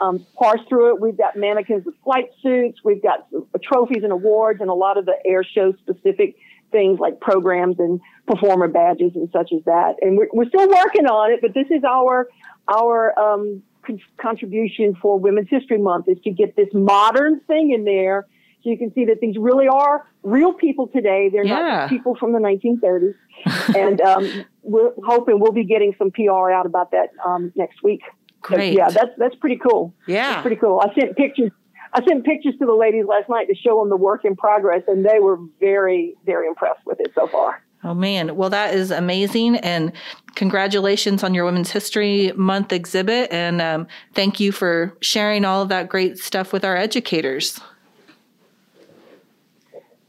um, 0.00 0.26
parse 0.38 0.60
through 0.68 0.94
it. 0.94 1.00
We've 1.00 1.16
got 1.16 1.36
mannequins 1.36 1.84
with 1.84 1.96
flight 2.04 2.30
suits. 2.42 2.78
We've 2.84 3.02
got 3.02 3.26
trophies 3.62 4.04
and 4.04 4.12
awards 4.12 4.60
and 4.60 4.70
a 4.70 4.74
lot 4.74 4.96
of 4.96 5.06
the 5.06 5.16
airshow 5.28 5.76
specific 5.78 6.36
things 6.70 7.00
like 7.00 7.18
programs 7.20 7.78
and 7.78 8.00
performer 8.26 8.68
badges 8.68 9.12
and 9.14 9.28
such 9.32 9.50
as 9.52 9.64
that. 9.64 9.94
And 10.02 10.16
we're, 10.18 10.28
we're 10.32 10.48
still 10.48 10.68
working 10.68 11.06
on 11.06 11.32
it, 11.32 11.40
but 11.40 11.54
this 11.54 11.66
is 11.70 11.82
our, 11.82 12.28
our, 12.68 13.18
um, 13.18 13.62
con- 13.88 14.00
contribution 14.20 14.94
for 15.02 15.18
Women's 15.18 15.48
History 15.50 15.78
Month 15.78 16.06
is 16.08 16.18
to 16.24 16.30
get 16.30 16.54
this 16.54 16.68
modern 16.72 17.40
thing 17.48 17.72
in 17.72 17.84
there. 17.84 18.26
So 18.62 18.70
you 18.70 18.78
can 18.78 18.92
see 18.92 19.04
that 19.06 19.20
these 19.20 19.36
really 19.38 19.68
are 19.68 20.06
real 20.22 20.52
people 20.52 20.86
today. 20.88 21.28
They're 21.32 21.44
not 21.44 21.62
Yeah. 21.64 21.80
just 21.82 21.90
people 21.90 22.14
from 22.16 22.32
the 22.32 22.38
1930s. 22.40 23.14
and 23.76 24.00
um, 24.00 24.44
we're 24.62 24.90
hoping 25.04 25.40
we'll 25.40 25.52
be 25.52 25.64
getting 25.64 25.94
some 25.98 26.10
PR 26.10 26.50
out 26.50 26.66
about 26.66 26.90
that 26.90 27.08
um, 27.24 27.52
next 27.56 27.82
week. 27.82 28.02
So, 28.48 28.54
Great. 28.54 28.74
yeah, 28.74 28.90
that's 28.90 29.10
that's 29.18 29.34
pretty 29.36 29.58
cool. 29.58 29.92
Yeah. 30.06 30.30
That's 30.30 30.42
pretty 30.42 30.56
cool. 30.56 30.80
I 30.80 30.94
sent 30.94 31.16
pictures. 31.16 31.50
I 31.92 32.04
sent 32.04 32.24
pictures 32.24 32.54
to 32.60 32.66
the 32.66 32.74
ladies 32.74 33.04
last 33.08 33.28
night 33.28 33.46
to 33.48 33.54
show 33.54 33.80
them 33.80 33.88
the 33.88 33.96
work 33.96 34.24
in 34.24 34.36
progress, 34.36 34.82
and 34.88 35.04
they 35.04 35.18
were 35.20 35.38
very, 35.58 36.14
very 36.26 36.46
impressed 36.46 36.84
with 36.84 37.00
it 37.00 37.10
so 37.14 37.26
far. 37.26 37.62
Oh 37.84 37.94
man, 37.94 38.34
well 38.34 38.50
that 38.50 38.74
is 38.74 38.90
amazing, 38.90 39.56
and 39.56 39.92
congratulations 40.34 41.22
on 41.22 41.32
your 41.32 41.44
Women's 41.44 41.70
History 41.70 42.32
Month 42.34 42.72
exhibit, 42.72 43.32
and 43.32 43.62
um, 43.62 43.86
thank 44.14 44.40
you 44.40 44.50
for 44.50 44.96
sharing 45.00 45.44
all 45.44 45.62
of 45.62 45.68
that 45.68 45.88
great 45.88 46.18
stuff 46.18 46.52
with 46.52 46.64
our 46.64 46.76
educators. 46.76 47.60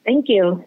Thank 0.04 0.28
you. 0.28 0.66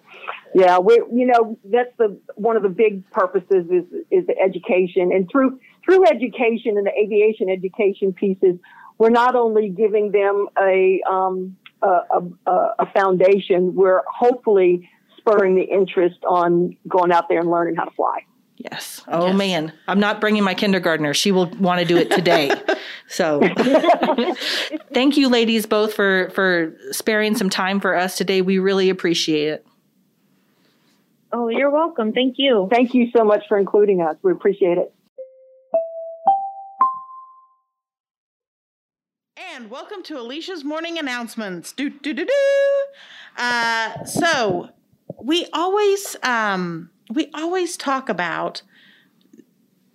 Yeah, 0.55 0.79
we, 0.79 0.95
you 1.13 1.27
know, 1.27 1.59
that's 1.65 1.91
the 1.99 2.17
one 2.37 2.57
of 2.57 2.63
the 2.63 2.69
big 2.69 3.09
purposes 3.11 3.67
is 3.71 3.85
is 4.11 4.27
the 4.27 4.39
education, 4.39 5.11
and 5.13 5.29
through 5.31 5.59
through 5.85 6.07
education 6.07 6.77
and 6.77 6.87
the 6.87 6.93
aviation 6.93 7.49
education 7.49 8.13
pieces, 8.13 8.57
we're 8.99 9.11
not 9.11 9.35
only 9.35 9.71
giving 9.71 10.13
them 10.13 10.47
a 10.61 11.01
um, 11.11 11.57
a, 11.83 12.21
a, 12.47 12.75
a 12.79 12.87
foundation, 12.93 13.75
we're 13.75 14.03
hopefully 14.07 14.89
spurring 15.23 15.55
the 15.55 15.63
interest 15.63 16.19
on 16.29 16.77
going 16.89 17.13
out 17.13 17.29
there 17.29 17.41
and 17.41 17.51
learning 17.51 17.77
how 17.77 17.85
to 17.85 17.91
fly. 17.93 18.21
Yes. 18.57 19.03
Oh 19.09 19.29
Yes. 19.29 19.37
man, 19.37 19.73
I'm 19.89 19.99
not 19.99 20.21
bringing 20.21 20.45
my 20.45 20.55
kindergartner. 20.55 21.15
She 21.15 21.33
will 21.33 21.47
want 21.59 21.81
to 21.81 21.87
do 21.87 21.97
it 21.97 22.11
today. 22.11 22.51
so, 23.09 23.41
thank 24.95 25.17
you, 25.17 25.29
ladies, 25.29 25.67
both 25.67 25.95
for 25.95 26.31
for 26.31 26.77
sparing 26.91 27.37
some 27.37 27.51
time 27.51 27.81
for 27.81 27.97
us 27.97 28.17
today. 28.17 28.41
We 28.43 28.59
really 28.59 28.89
appreciate 28.91 29.49
it. 29.49 29.67
Oh, 31.33 31.49
you're 31.49 31.71
welcome. 31.71 32.13
Thank 32.13 32.35
you. 32.39 32.69
Thank 32.71 32.95
you 32.95 33.09
so 33.17 33.25
much 33.25 33.43
for 33.49 33.59
including 33.59 34.01
us. 34.03 34.17
We 34.23 34.31
appreciate 34.33 34.79
it. 34.79 34.95
And 39.55 39.71
welcome 39.71 40.03
to 40.05 40.19
Alicia's 40.21 40.63
morning 40.63 40.99
announcements. 40.99 41.73
Do 41.73 41.91
do 41.91 42.13
do 42.13 42.25
do. 42.27 42.85
Uh, 43.37 44.05
so 44.05 44.69
we 45.21 45.47
always 45.53 46.17
um, 46.23 46.91
we 47.11 47.31
always 47.35 47.77
talk 47.77 48.09
about 48.09 48.63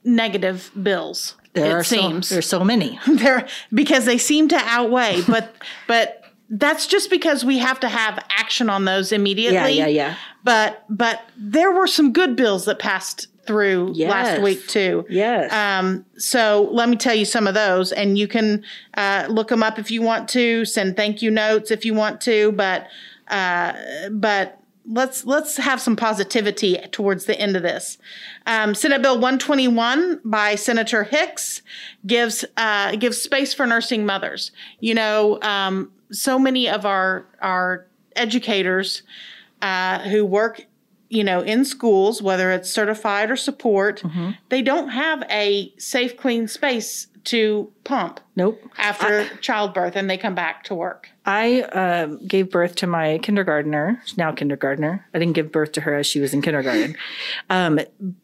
negative 0.04 0.72
bills. 0.82 1.36
There 1.54 1.72
it 1.72 1.74
are 1.74 1.84
seems 1.84 2.28
so, 2.28 2.36
there's 2.36 2.48
so 2.48 2.64
many. 2.64 3.00
there 3.08 3.48
because 3.74 4.06
they 4.06 4.18
seem 4.18 4.48
to 4.50 4.58
outweigh, 4.58 5.22
but 5.28 5.56
but 5.88 6.24
that's 6.50 6.88
just 6.88 7.10
because 7.10 7.44
we 7.44 7.58
have 7.58 7.80
to 7.82 7.90
have 7.90 8.24
action 8.30 8.70
on 8.70 8.86
those 8.86 9.12
immediately. 9.12 9.78
Yeah, 9.78 9.88
yeah, 9.88 9.88
yeah. 9.88 10.16
But 10.44 10.86
but 10.90 11.22
there 11.38 11.72
were 11.72 11.88
some 11.88 12.14
good 12.14 12.36
bills 12.36 12.66
that 12.66 12.80
passed 12.80 13.28
through 13.46 13.94
last 13.94 14.42
week 14.42 14.68
too. 14.68 15.06
Yes. 15.10 15.52
Um, 15.52 16.06
so 16.18 16.70
let 16.72 16.90
me 16.90 16.98
tell 16.98 17.16
you 17.16 17.26
some 17.26 17.48
of 17.48 17.54
those, 17.54 17.92
and 17.92 18.18
you 18.18 18.28
can 18.28 18.64
uh, 18.96 19.26
look 19.30 19.48
them 19.48 19.64
up 19.64 19.80
if 19.80 19.90
you 19.90 20.02
want 20.02 20.30
to. 20.30 20.66
Send 20.66 20.96
thank 20.96 21.22
you 21.22 21.32
notes 21.32 21.72
if 21.72 21.86
you 21.86 21.94
want 21.94 22.22
to, 22.22 22.52
but 22.52 22.88
uh, 23.30 23.74
but 24.12 24.62
let's 24.88 25.26
let's 25.26 25.58
have 25.58 25.82
some 25.82 25.96
positivity 25.96 26.78
towards 26.92 27.26
the 27.26 27.40
end 27.40 27.56
of 27.56 27.64
this. 27.64 27.98
Um, 28.46 28.74
Senate 28.74 29.02
Bill 29.02 29.16
121 29.16 30.22
by 30.24 30.56
Senator 30.56 31.04
Hicks 31.04 31.62
gives 32.06 32.46
uh, 32.56 32.96
gives 32.96 33.22
space 33.22 33.54
for 33.54 33.66
nursing 33.66 34.06
mothers. 34.06 34.52
You 34.80 34.96
know, 34.96 35.40
um, 35.42 35.92
so 36.12 36.40
many 36.40 36.70
of 36.70 36.86
our 36.86 37.26
our 37.42 37.86
educators 38.16 39.04
uh, 39.62 40.00
who 40.00 40.26
work 40.26 40.66
you 41.10 41.24
know, 41.24 41.40
in 41.40 41.64
schools, 41.64 42.22
whether 42.22 42.52
it's 42.52 42.70
certified 42.70 43.32
or 43.32 43.38
support, 43.38 44.04
they 44.50 44.62
don't 44.62 44.90
have 44.90 45.24
a 45.30 45.74
safe, 45.78 46.18
clean 46.18 46.50
space 46.50 47.08
to 47.28 47.70
pump 47.84 48.22
Nope. 48.38 48.62
after 48.78 49.28
childbirth 49.40 49.98
and 49.98 50.10
they 50.10 50.18
come 50.18 50.34
back 50.34 50.64
to 50.66 50.76
work. 50.76 51.10
I 51.26 51.62
um, 51.64 52.26
gave 52.26 52.50
birth 52.50 52.76
to 52.78 52.88
my 52.88 53.20
kindergartner, 53.22 54.02
now 54.16 54.32
kindergartner. 54.32 55.06
I 55.14 55.20
didn't 55.20 55.34
give 55.34 55.52
birth 55.52 55.74
to 55.74 55.82
her 55.82 55.96
as 55.96 56.08
she 56.08 56.22
was 56.22 56.34
in 56.34 56.42
kindergarten. 56.42 56.96
um, 57.50 57.80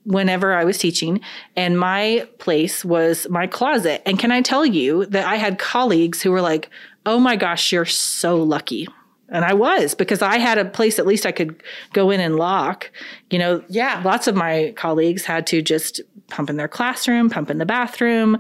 whenever 0.06 0.54
I 0.54 0.64
was 0.64 0.78
teaching, 0.78 1.20
and 1.58 1.78
my 1.78 2.28
place 2.40 2.86
was 2.86 3.28
my 3.30 3.46
closet. 3.46 4.02
And 4.06 4.18
can 4.18 4.32
I 4.32 4.42
tell 4.42 4.66
you 4.66 5.06
that 5.08 5.26
I 5.26 5.36
had 5.36 5.60
colleagues 5.60 6.22
who 6.22 6.32
were 6.32 6.42
like, 6.42 6.70
"Oh 7.06 7.20
my 7.20 7.36
gosh, 7.36 7.74
you're 7.74 7.86
so 7.86 8.38
lucky." 8.38 8.88
And 9.30 9.44
I 9.46 9.54
was 9.54 9.96
because 9.96 10.22
I 10.22 10.38
had 10.38 10.58
a 10.58 10.66
place 10.66 11.00
at 11.00 11.08
least 11.08 11.26
I 11.26 11.32
could 11.32 11.64
go 11.94 12.12
in 12.12 12.20
and 12.20 12.36
lock. 12.36 12.92
You 13.32 13.40
know, 13.40 13.64
Yeah. 13.70 14.02
Lots 14.06 14.28
of 14.28 14.36
my 14.36 14.74
colleagues 14.76 15.26
had 15.26 15.48
to 15.48 15.62
just 15.62 16.02
pump 16.30 16.50
in 16.50 16.58
their 16.58 16.68
classroom, 16.68 17.30
pump 17.30 17.50
in 17.50 17.58
the 17.58 17.66
bathroom. 17.66 18.38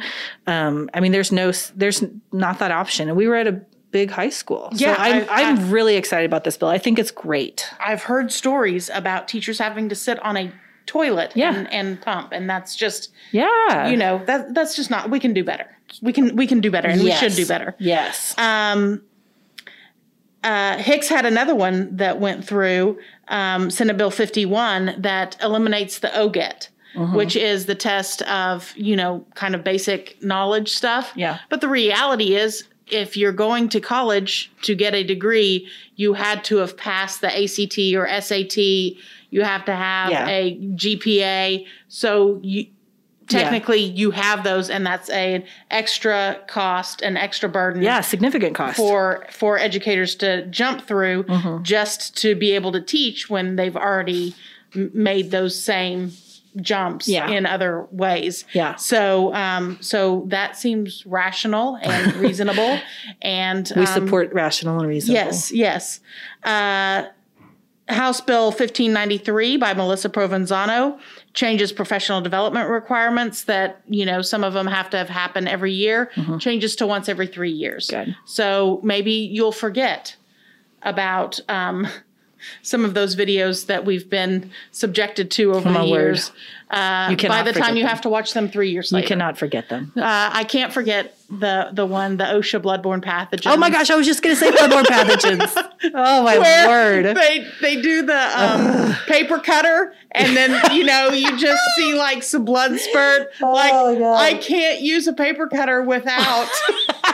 Um, 0.47 0.89
I 0.93 0.99
mean, 0.99 1.11
there's 1.11 1.31
no, 1.31 1.51
there's 1.75 2.03
not 2.31 2.59
that 2.59 2.71
option. 2.71 3.07
And 3.07 3.17
we 3.17 3.27
were 3.27 3.35
at 3.35 3.47
a 3.47 3.61
big 3.91 4.09
high 4.11 4.29
school. 4.29 4.69
Yeah, 4.73 4.95
so 4.95 5.01
I'm, 5.01 5.23
I- 5.29 5.43
I'm 5.43 5.59
I- 5.59 5.63
really 5.71 5.95
excited 5.95 6.25
about 6.25 6.43
this 6.43 6.57
bill. 6.57 6.69
I 6.69 6.77
think 6.79 6.99
it's 6.99 7.11
great. 7.11 7.67
I've 7.79 8.03
heard 8.03 8.31
stories 8.31 8.89
about 8.93 9.27
teachers 9.27 9.59
having 9.59 9.89
to 9.89 9.95
sit 9.95 10.19
on 10.23 10.35
a 10.37 10.51
toilet 10.85 11.31
Yeah. 11.35 11.55
and, 11.55 11.71
and 11.71 12.01
pump, 12.01 12.33
and 12.33 12.49
that's 12.49 12.75
just 12.75 13.09
Yeah. 13.31 13.87
you 13.87 13.95
know 13.95 14.21
that 14.25 14.53
that's 14.53 14.75
just 14.75 14.89
not. 14.89 15.09
We 15.09 15.19
can 15.19 15.31
do 15.33 15.43
better. 15.43 15.65
We 16.01 16.11
can 16.11 16.35
we 16.35 16.45
can 16.47 16.59
do 16.59 16.69
better, 16.71 16.89
and 16.89 17.01
Yes. 17.01 17.21
we 17.21 17.29
should 17.29 17.35
do 17.37 17.45
better. 17.45 17.73
Yes. 17.79 18.35
Um, 18.37 19.01
uh, 20.43 20.77
Hicks 20.77 21.07
had 21.09 21.25
another 21.25 21.55
one 21.55 21.95
that 21.97 22.19
went 22.19 22.45
through 22.45 22.99
um, 23.29 23.69
Senate 23.71 23.97
Bill 23.97 24.11
51 24.11 24.95
that 25.01 25.37
eliminates 25.41 25.99
the 25.99 26.09
OGET, 26.09 26.69
Mm-hmm. 26.95 27.15
which 27.15 27.35
is 27.35 27.65
the 27.65 27.73
test 27.73 28.21
of, 28.23 28.71
you 28.77 28.95
know, 28.95 29.25
kind 29.33 29.55
of 29.55 29.63
basic 29.63 30.21
knowledge 30.21 30.69
stuff. 30.69 31.11
Yeah. 31.15 31.39
But 31.49 31.59
the 31.61 31.67
reality 31.67 32.35
is, 32.35 32.65
if 32.85 33.17
you're 33.17 33.31
going 33.31 33.67
to 33.69 33.79
college 33.79 34.51
to 34.61 34.75
get 34.75 34.93
a 34.93 35.03
degree, 35.03 35.67
you 35.95 36.13
had 36.13 36.43
to 36.43 36.57
have 36.57 36.77
passed 36.77 37.21
the 37.21 37.29
ACT 37.35 37.79
or 37.95 38.07
SAT. 38.21 38.57
You 39.31 39.41
have 39.41 39.65
to 39.65 39.73
have 39.75 40.11
Yeah. 40.11 40.27
a 40.27 40.55
GPA. 40.75 41.65
So 41.87 42.39
you 42.43 42.67
technically 43.27 43.79
you 43.79 44.11
have 44.11 44.43
those, 44.43 44.69
and 44.69 44.85
that's 44.85 45.09
a, 45.09 45.35
an 45.35 45.43
extra 45.71 46.39
cost, 46.47 47.01
an 47.01 47.17
extra 47.17 47.49
burden 47.49 47.81
yeah. 47.81 48.01
Significant 48.01 48.55
cost. 48.55 48.77
for 48.77 49.25
for 49.31 49.57
educators 49.57 50.15
to 50.15 50.45
jump 50.47 50.87
through 50.87 51.25
just 51.63 52.15
to 52.17 52.35
be 52.35 52.51
able 52.51 52.71
to 52.71 52.81
teach 52.81 53.29
when 53.29 53.55
they've 53.55 53.75
already 53.77 54.35
made 54.73 55.31
those 55.31 55.61
same 55.61 56.11
jumps 56.61 57.07
Yeah. 57.07 57.29
in 57.29 57.45
other 57.45 57.87
ways. 57.91 58.45
Yeah. 58.53 58.75
So 58.75 59.33
um 59.33 59.77
so 59.81 60.23
that 60.27 60.55
seems 60.55 61.03
rational 61.05 61.77
and 61.81 62.13
reasonable 62.17 62.79
and 63.21 63.71
we 63.75 63.81
um, 63.81 63.87
support 63.87 64.31
rational 64.33 64.79
and 64.79 64.87
reasonable. 64.87 65.25
Yes, 65.25 65.51
yes. 65.51 65.99
Uh, 66.43 67.05
House 67.89 68.21
Bill 68.21 68.45
1593 68.45 69.57
by 69.57 69.73
Melissa 69.73 70.09
Provenzano 70.09 70.99
changes 71.33 71.73
professional 71.73 72.21
development 72.21 72.69
requirements 72.69 73.43
that, 73.43 73.81
you 73.87 74.05
know, 74.05 74.21
some 74.21 74.43
of 74.43 74.53
them 74.53 74.67
have 74.67 74.89
to 74.91 74.97
have 74.97 75.09
happened 75.09 75.49
every 75.49 75.73
year, 75.73 76.09
changes 76.39 76.75
to 76.77 76.87
once 76.87 77.09
every 77.09 77.27
three 77.27 77.51
years. 77.51 77.87
Mm-hmm. 77.87 78.11
Good. 78.11 78.15
So 78.25 78.79
maybe 78.83 79.11
you'll 79.11 79.51
forget 79.51 80.15
about 80.83 81.39
um, 81.49 81.87
some 82.61 82.85
of 82.85 82.93
those 82.93 83.15
videos 83.15 83.67
that 83.67 83.85
we've 83.85 84.09
been 84.09 84.51
subjected 84.71 85.31
to 85.31 85.53
over 85.53 85.71
the 85.71 85.83
years. 85.83 86.31
Uh, 86.71 87.15
by 87.27 87.43
the 87.43 87.53
time 87.53 87.75
you 87.75 87.83
them. 87.83 87.89
have 87.89 88.01
to 88.01 88.09
watch 88.09 88.33
them 88.33 88.49
three 88.49 88.71
years 88.71 88.91
later, 88.91 89.03
You 89.03 89.07
cannot 89.09 89.37
forget 89.37 89.69
them. 89.69 89.91
Uh, 89.95 90.01
I 90.33 90.43
can't 90.43 90.73
forget 90.73 91.15
the 91.29 91.69
the 91.71 91.85
one, 91.85 92.17
the 92.17 92.23
OSHA 92.23 92.63
bloodborne 92.63 93.03
pathogens. 93.03 93.51
Oh 93.51 93.57
my 93.57 93.69
gosh, 93.69 93.91
I 93.91 93.95
was 93.95 94.07
just 94.07 94.23
going 94.23 94.35
to 94.35 94.39
say 94.39 94.51
bloodborne 94.51 94.85
pathogens. 94.85 95.69
Oh 95.93 96.23
my 96.23 96.39
where 96.39 96.67
word. 97.03 97.15
They 97.17 97.45
they 97.61 97.81
do 97.81 98.03
the 98.05 98.41
um, 98.41 98.95
paper 99.07 99.37
cutter, 99.37 99.93
and 100.11 100.35
then 100.35 100.71
you 100.73 100.85
know 100.85 101.09
you 101.09 101.37
just 101.37 101.61
see 101.75 101.93
like 101.93 102.23
some 102.23 102.45
blood 102.45 102.79
spurt. 102.79 103.31
Like 103.41 103.71
Oh, 103.73 103.99
God. 103.99 104.15
I 104.15 104.35
can't 104.35 104.79
use 104.79 105.05
a 105.07 105.13
paper 105.13 105.47
cutter 105.47 105.81
without 105.83 106.49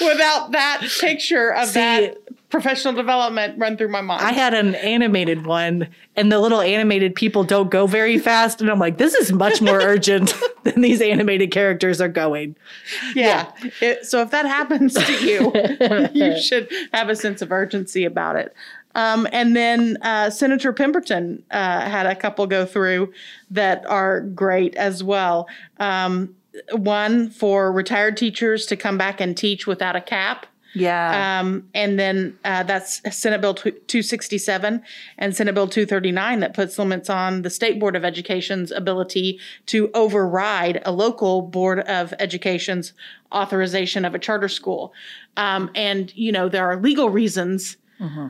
without 0.00 0.50
that 0.52 0.80
picture 1.00 1.52
of 1.54 1.68
See, 1.68 1.74
that 1.74 2.18
professional 2.52 2.92
development 2.92 3.58
run 3.58 3.76
through 3.78 3.88
my 3.88 4.02
mind. 4.02 4.22
I 4.22 4.30
had 4.32 4.52
an 4.54 4.74
animated 4.76 5.46
one, 5.46 5.88
and 6.14 6.30
the 6.30 6.38
little 6.38 6.60
animated 6.60 7.14
people 7.14 7.42
don't 7.42 7.70
go 7.70 7.86
very 7.86 8.18
fast. 8.18 8.60
And 8.60 8.70
I'm 8.70 8.78
like, 8.78 8.98
this 8.98 9.14
is 9.14 9.32
much 9.32 9.60
more 9.62 9.80
urgent 9.82 10.34
than 10.62 10.82
these 10.82 11.00
animated 11.00 11.50
characters 11.50 12.00
are 12.00 12.08
going. 12.08 12.54
yeah. 13.14 13.50
It- 13.80 14.04
so 14.04 14.20
if 14.20 14.30
that 14.30 14.44
happens 14.44 14.94
to 14.94 15.12
you, 15.26 15.50
you 16.12 16.38
should 16.40 16.70
have 16.92 17.08
a 17.08 17.16
sense 17.16 17.40
of 17.42 17.50
urgency 17.50 18.04
about 18.04 18.36
it. 18.36 18.54
Um, 18.94 19.26
and 19.32 19.56
then 19.56 19.96
uh, 20.02 20.28
Senator 20.28 20.74
Pemberton 20.74 21.42
uh, 21.50 21.80
had 21.80 22.04
a 22.04 22.14
couple 22.14 22.46
go 22.46 22.66
through 22.66 23.10
that 23.50 23.86
are 23.86 24.20
great 24.20 24.74
as 24.76 25.02
well. 25.02 25.48
Um, 25.80 26.36
one 26.72 27.30
for 27.30 27.72
retired 27.72 28.18
teachers 28.18 28.66
to 28.66 28.76
come 28.76 28.98
back 28.98 29.22
and 29.22 29.34
teach 29.34 29.66
without 29.66 29.96
a 29.96 30.02
cap. 30.02 30.44
Yeah. 30.74 31.40
Um, 31.40 31.68
and 31.74 31.98
then 31.98 32.38
uh, 32.44 32.62
that's 32.62 33.02
Senate 33.14 33.40
Bill 33.40 33.54
267 33.54 34.82
and 35.18 35.36
Senate 35.36 35.54
Bill 35.54 35.68
239 35.68 36.40
that 36.40 36.54
puts 36.54 36.78
limits 36.78 37.10
on 37.10 37.42
the 37.42 37.50
State 37.50 37.78
Board 37.78 37.94
of 37.94 38.04
Education's 38.04 38.70
ability 38.70 39.38
to 39.66 39.90
override 39.92 40.80
a 40.84 40.92
local 40.92 41.42
Board 41.42 41.80
of 41.80 42.14
Education's 42.18 42.92
authorization 43.32 44.04
of 44.04 44.14
a 44.14 44.18
charter 44.18 44.48
school. 44.48 44.92
Um, 45.36 45.70
and, 45.74 46.14
you 46.16 46.32
know, 46.32 46.48
there 46.48 46.66
are 46.70 46.76
legal 46.80 47.10
reasons 47.10 47.76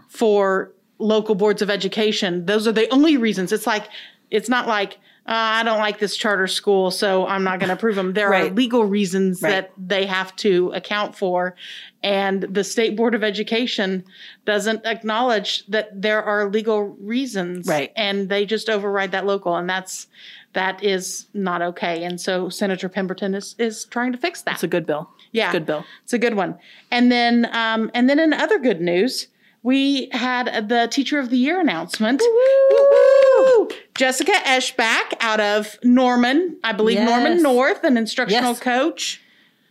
for 0.09 0.70
local 0.98 1.35
boards 1.35 1.62
of 1.62 1.70
education. 1.70 2.44
Those 2.44 2.66
are 2.66 2.72
the 2.72 2.92
only 2.92 3.16
reasons. 3.16 3.52
It's 3.52 3.66
like, 3.66 3.88
it's 4.31 4.48
not 4.48 4.68
like, 4.68 4.98
uh, 5.27 5.61
I 5.61 5.63
don't 5.63 5.79
like 5.79 5.99
this 6.01 6.17
charter 6.17 6.47
school, 6.49 6.91
so 6.91 7.27
I'm 7.27 7.45
not 7.45 7.61
going 7.61 7.69
to 7.69 7.75
approve 7.75 7.95
them. 7.97 8.13
There 8.13 8.35
are 8.35 8.49
legal 8.51 8.85
reasons 8.85 9.41
Right. 9.41 9.51
that 9.51 9.73
they 9.79 10.05
have 10.07 10.35
to 10.37 10.73
account 10.73 11.15
for. 11.17 11.55
And 12.03 12.43
the 12.43 12.65
State 12.65 12.97
Board 12.97 13.15
of 13.15 13.23
Education 13.23 14.05
doesn't 14.45 14.85
acknowledge 14.85 15.65
that 15.67 16.03
there 16.03 16.23
are 16.23 16.51
legal 16.51 16.83
reasons. 17.01 17.69
Right. 17.69 17.93
And 17.95 18.29
they 18.29 18.45
just 18.45 18.69
override 18.69 19.13
that 19.13 19.25
local. 19.25 19.55
And 19.57 19.71
that's, 19.71 20.09
that 20.55 20.83
is 20.83 21.29
not 21.35 21.62
okay. 21.62 22.03
And 22.03 22.20
so 22.20 22.49
Senator 22.49 22.89
Pemberton 22.89 23.35
is, 23.35 23.55
is 23.59 23.85
trying 23.85 24.11
to 24.11 24.18
fix 24.18 24.43
that. 24.43 24.55
it's 24.55 24.64
a 24.64 24.68
good 24.68 24.87
bill. 24.87 25.09
Yeah, 25.31 25.53
Good 25.53 25.64
bill. 25.66 25.85
It's 26.03 26.12
a 26.12 26.18
good 26.18 26.35
one. 26.35 26.59
And 26.91 27.11
then, 27.12 27.49
um, 27.53 27.91
and 27.95 28.11
then 28.11 28.18
in 28.18 28.33
other 28.35 28.59
good 28.59 28.81
news, 28.81 29.29
we 29.63 30.09
had 30.13 30.69
the 30.69 30.89
Teacher 30.91 31.19
of 31.19 31.31
the 31.31 31.37
Year 31.39 31.61
announcement. 31.61 32.21
Woo-hoo! 32.21 33.69
Jessica 33.95 34.33
Eschbach 34.45 35.15
out 35.21 35.41
of 35.41 35.79
Norman, 35.83 36.57
I 36.65 36.73
believe 36.73 36.97
Yes. 36.97 37.09
Norman 37.09 37.43
North, 37.43 37.85
an 37.85 37.97
instructional 37.97 38.51
Yes. 38.53 38.61
coach. 38.61 39.23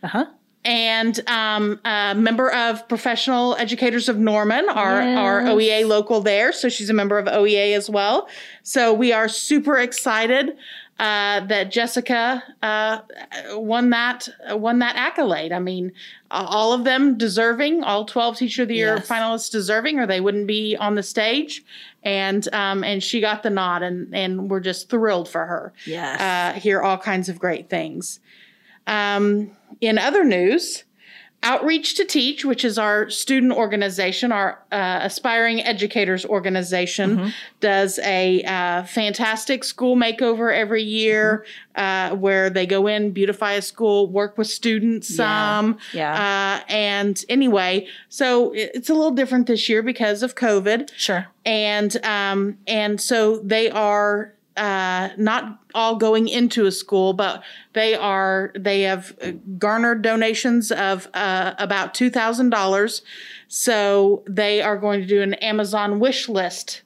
Uh 0.02 0.08
huh. 0.08 0.26
and 0.64 1.20
um, 1.28 1.80
a 1.84 2.12
member 2.16 2.50
of 2.52 2.88
Professional 2.88 3.54
Educators 3.56 4.08
of 4.08 4.16
Norman, 4.18 4.68
our, 4.68 5.00
our 5.00 5.42
OEA 5.42 5.86
local 5.86 6.20
there. 6.20 6.52
So 6.52 6.68
she's 6.68 6.88
a 6.90 6.92
member 6.94 7.18
of 7.18 7.26
OEA 7.26 7.76
as 7.76 7.88
well. 7.90 8.28
So 8.62 8.92
we 8.92 9.12
are 9.12 9.28
super 9.28 9.76
excited 9.78 10.56
uh, 10.98 11.40
that 11.46 11.72
Jessica 11.72 12.42
uh, 12.62 12.98
won 13.52 13.90
that 13.90 14.28
won 14.50 14.78
that 14.80 14.94
accolade. 14.96 15.50
I 15.52 15.58
mean, 15.58 15.92
all 16.30 16.72
of 16.72 16.84
them 16.84 17.18
deserving, 17.18 17.82
all 17.82 18.04
twelve 18.04 18.36
Teacher 18.36 18.62
of 18.62 18.68
the 18.68 18.76
Year 18.76 18.96
Yes. 18.96 19.08
finalists 19.08 19.50
deserving, 19.50 19.98
or 19.98 20.06
they 20.06 20.20
wouldn't 20.20 20.46
be 20.46 20.76
on 20.76 20.94
the 20.94 21.02
stage. 21.02 21.64
And 22.04 22.46
um, 22.54 22.82
and 22.84 23.02
she 23.02 23.20
got 23.20 23.42
the 23.42 23.50
nod, 23.50 23.82
and 23.82 24.14
and 24.14 24.50
we're 24.50 24.60
just 24.60 24.88
thrilled 24.90 25.28
for 25.28 25.44
her 25.46 25.72
Yes. 25.86 26.20
uh, 26.20 26.58
hear 26.60 26.80
all 26.82 26.98
kinds 26.98 27.28
of 27.28 27.38
great 27.38 27.68
things. 27.70 28.20
Um, 28.86 29.56
in 29.80 29.98
other 29.98 30.24
news, 30.24 30.84
Outreach 31.44 31.96
to 31.96 32.04
Teach, 32.04 32.44
which 32.44 32.64
is 32.64 32.78
our 32.78 33.10
student 33.10 33.52
organization, 33.52 34.30
our 34.30 34.62
uh, 34.70 35.00
aspiring 35.02 35.60
educators 35.60 36.24
organization, 36.24 37.32
does 37.60 37.98
a 38.00 38.42
uh, 38.44 38.84
fantastic 38.84 39.64
school 39.64 39.96
makeover 39.96 40.54
every 40.54 40.82
year 40.82 41.44
uh, 41.74 42.10
where 42.14 42.48
they 42.48 42.64
go 42.64 42.86
in, 42.86 43.10
beautify 43.10 43.52
a 43.52 43.62
school, 43.62 44.06
work 44.08 44.38
with 44.38 44.46
students 44.46 45.10
Yeah. 45.10 45.16
some. 45.16 45.78
Yeah. 45.92 46.60
Uh, 46.62 46.64
and 46.72 47.24
anyway, 47.28 47.88
so 48.08 48.52
it's 48.54 48.88
a 48.88 48.94
little 48.94 49.10
different 49.10 49.46
this 49.48 49.68
year 49.68 49.82
because 49.82 50.22
of 50.22 50.34
COVID 50.36 50.90
sure. 50.96 51.26
and 51.44 51.96
um, 52.04 52.58
and 52.66 53.00
so 53.00 53.38
they 53.38 53.68
are 53.70 54.32
uh, 54.56 55.08
not 55.16 55.58
all 55.74 55.96
going 55.96 56.28
into 56.28 56.66
a 56.66 56.70
school, 56.72 57.12
but 57.12 57.42
they 57.72 57.94
are 57.94 58.52
they 58.58 58.82
have 58.82 59.16
garnered 59.58 60.02
donations 60.02 60.70
of 60.72 61.08
uh, 61.14 61.54
about 61.58 61.94
two 61.94 62.10
thousand 62.10 62.50
dollars. 62.50 63.02
So 63.48 64.22
they 64.26 64.62
are 64.62 64.76
going 64.78 65.00
to 65.00 65.06
do 65.06 65.22
an 65.22 65.34
Amazon 65.34 66.00
wish 66.00 66.28
list 66.28 66.82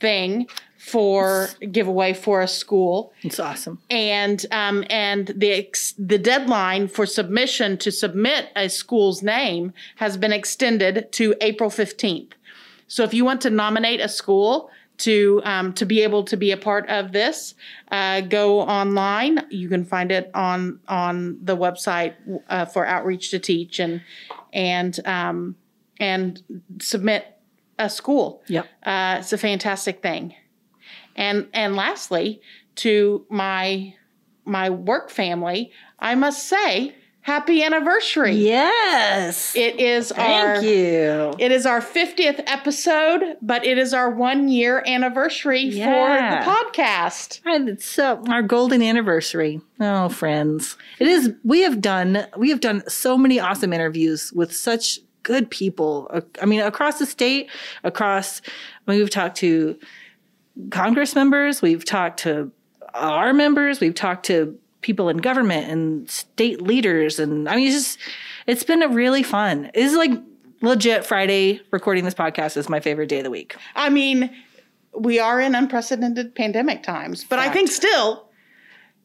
thing 0.00 0.46
for 0.78 1.48
giveaway 1.72 2.12
for 2.12 2.42
a 2.42 2.46
school 2.46 3.12
It's 3.22 3.40
awesome. 3.40 3.80
and 3.90 4.46
um, 4.52 4.84
and 4.88 5.26
the 5.36 5.50
ex- 5.52 5.94
the 5.98 6.18
deadline 6.18 6.86
for 6.86 7.06
submission 7.06 7.76
to 7.78 7.90
submit 7.90 8.50
a 8.54 8.68
school's 8.68 9.20
name 9.20 9.72
has 9.96 10.16
been 10.16 10.32
extended 10.32 11.10
to 11.12 11.34
April 11.40 11.70
fifteenth. 11.70 12.34
So 12.88 13.02
if 13.02 13.12
you 13.12 13.24
want 13.24 13.40
to 13.40 13.50
nominate 13.50 14.00
a 14.00 14.08
school 14.08 14.70
to 14.98 15.40
um, 15.44 15.72
to 15.74 15.84
be 15.84 16.02
able 16.02 16.24
to 16.24 16.36
be 16.36 16.52
a 16.52 16.56
part 16.56 16.88
of 16.88 17.12
this, 17.12 17.54
uh, 17.90 18.20
go 18.22 18.60
online. 18.60 19.46
You 19.50 19.68
can 19.68 19.84
find 19.84 20.10
it 20.10 20.30
on 20.34 20.80
on 20.88 21.38
the 21.42 21.56
website 21.56 22.14
uh, 22.48 22.64
for 22.64 22.86
Outreach 22.86 23.30
to 23.30 23.38
Teach 23.38 23.78
and 23.78 24.02
and 24.52 24.98
um, 25.06 25.56
and 25.98 26.42
submit 26.80 27.26
a 27.78 27.90
school. 27.90 28.42
Yep. 28.48 28.66
Uh, 28.84 29.16
it's 29.20 29.32
a 29.32 29.38
fantastic 29.38 30.02
thing. 30.02 30.34
And 31.14 31.48
and 31.52 31.76
lastly, 31.76 32.40
to 32.76 33.26
my 33.28 33.94
my 34.44 34.70
work 34.70 35.10
family, 35.10 35.72
I 35.98 36.14
must 36.14 36.48
say, 36.48 36.94
happy 37.26 37.60
anniversary. 37.60 38.34
Yes. 38.34 39.56
It 39.56 39.80
is 39.80 40.12
our 40.12 40.60
Thank 40.60 40.66
you. 40.66 41.34
it 41.40 41.50
is 41.50 41.66
our 41.66 41.80
50th 41.80 42.40
episode, 42.46 43.36
but 43.42 43.64
it 43.64 43.78
is 43.78 43.92
our 43.92 44.08
1 44.08 44.48
year 44.48 44.80
anniversary 44.86 45.62
Yeah. 45.62 46.44
for 46.44 46.50
the 46.50 46.50
podcast. 46.80 47.40
And 47.44 47.68
it's 47.68 47.84
so 47.84 48.22
our 48.28 48.42
golden 48.42 48.80
anniversary. 48.80 49.60
Oh, 49.80 50.08
friends. 50.08 50.76
It 51.00 51.08
is 51.08 51.32
we 51.42 51.62
have 51.62 51.80
done 51.80 52.26
we 52.36 52.50
have 52.50 52.60
done 52.60 52.84
so 52.88 53.18
many 53.18 53.40
awesome 53.40 53.72
interviews 53.72 54.32
with 54.32 54.54
such 54.54 55.00
good 55.24 55.50
people. 55.50 56.08
Uh, 56.14 56.20
I 56.40 56.46
mean, 56.46 56.60
across 56.60 57.00
the 57.00 57.06
state, 57.06 57.50
across 57.82 58.40
I 58.86 58.92
mean, 58.92 59.00
we've 59.00 59.10
talked 59.10 59.36
to 59.38 59.76
Congress 60.70 61.16
members, 61.16 61.60
we've 61.60 61.84
talked 61.84 62.20
to 62.20 62.52
our 62.94 63.32
members, 63.32 63.80
we've 63.80 63.96
talked 63.96 64.26
to 64.26 64.56
people 64.86 65.08
in 65.08 65.16
government 65.16 65.68
and 65.68 66.08
state 66.08 66.62
leaders 66.62 67.18
and 67.18 67.48
I 67.48 67.56
mean 67.56 67.66
it's 67.66 67.74
just 67.74 67.98
it's 68.46 68.62
been 68.62 68.82
a 68.82 68.88
really 68.88 69.24
fun. 69.24 69.68
It's 69.74 69.96
like 69.96 70.12
legit 70.62 71.04
Friday 71.04 71.60
recording 71.72 72.04
this 72.04 72.14
podcast 72.14 72.56
is 72.56 72.68
my 72.68 72.78
favorite 72.78 73.08
day 73.08 73.18
of 73.18 73.24
the 73.24 73.30
week. 73.30 73.56
I 73.74 73.90
mean, 73.90 74.30
we 74.96 75.18
are 75.18 75.40
in 75.40 75.56
unprecedented 75.56 76.36
pandemic 76.36 76.84
times, 76.84 77.24
but 77.24 77.40
I 77.40 77.50
think 77.50 77.68
still 77.68 78.25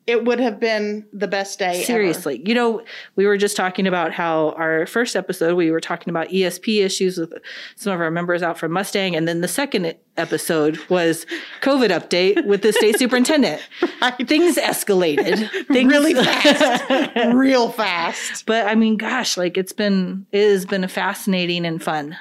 it 0.07 0.25
would 0.25 0.39
have 0.39 0.59
been 0.59 1.05
the 1.13 1.27
best 1.27 1.59
day 1.59 1.75
ever. 1.75 1.83
Seriously. 1.83 2.41
You 2.45 2.55
know, 2.55 2.83
we 3.15 3.25
were 3.27 3.37
just 3.37 3.55
talking 3.55 3.85
about 3.85 4.11
how 4.11 4.49
our 4.51 4.87
first 4.87 5.15
episode, 5.15 5.55
we 5.55 5.69
were 5.69 5.79
talking 5.79 6.09
about 6.09 6.29
ESP 6.29 6.83
issues 6.83 7.17
with 7.17 7.33
some 7.75 7.93
of 7.93 8.01
our 8.01 8.09
members 8.09 8.41
out 8.41 8.57
from 8.57 8.71
Mustang. 8.71 9.15
And 9.15 9.27
then 9.27 9.41
the 9.41 9.47
second 9.47 9.95
episode 10.17 10.79
was 10.89 11.25
COVID 11.61 11.89
update 11.89 12.45
with 12.45 12.63
the 12.63 12.73
state 12.73 12.97
superintendent. 12.99 13.61
Right. 14.01 14.27
Things 14.27 14.57
escalated. 14.57 15.49
Things, 15.67 15.91
really 15.91 16.13
fast. 16.23 17.33
Real 17.35 17.69
fast. 17.69 18.45
but 18.47 18.65
I 18.65 18.75
mean, 18.75 18.97
gosh, 18.97 19.37
like 19.37 19.55
it's 19.57 19.73
been, 19.73 20.25
it 20.31 20.49
has 20.49 20.65
been 20.65 20.83
a 20.83 20.89
fascinating 20.89 21.65
and 21.65 21.81
fun. 21.81 22.17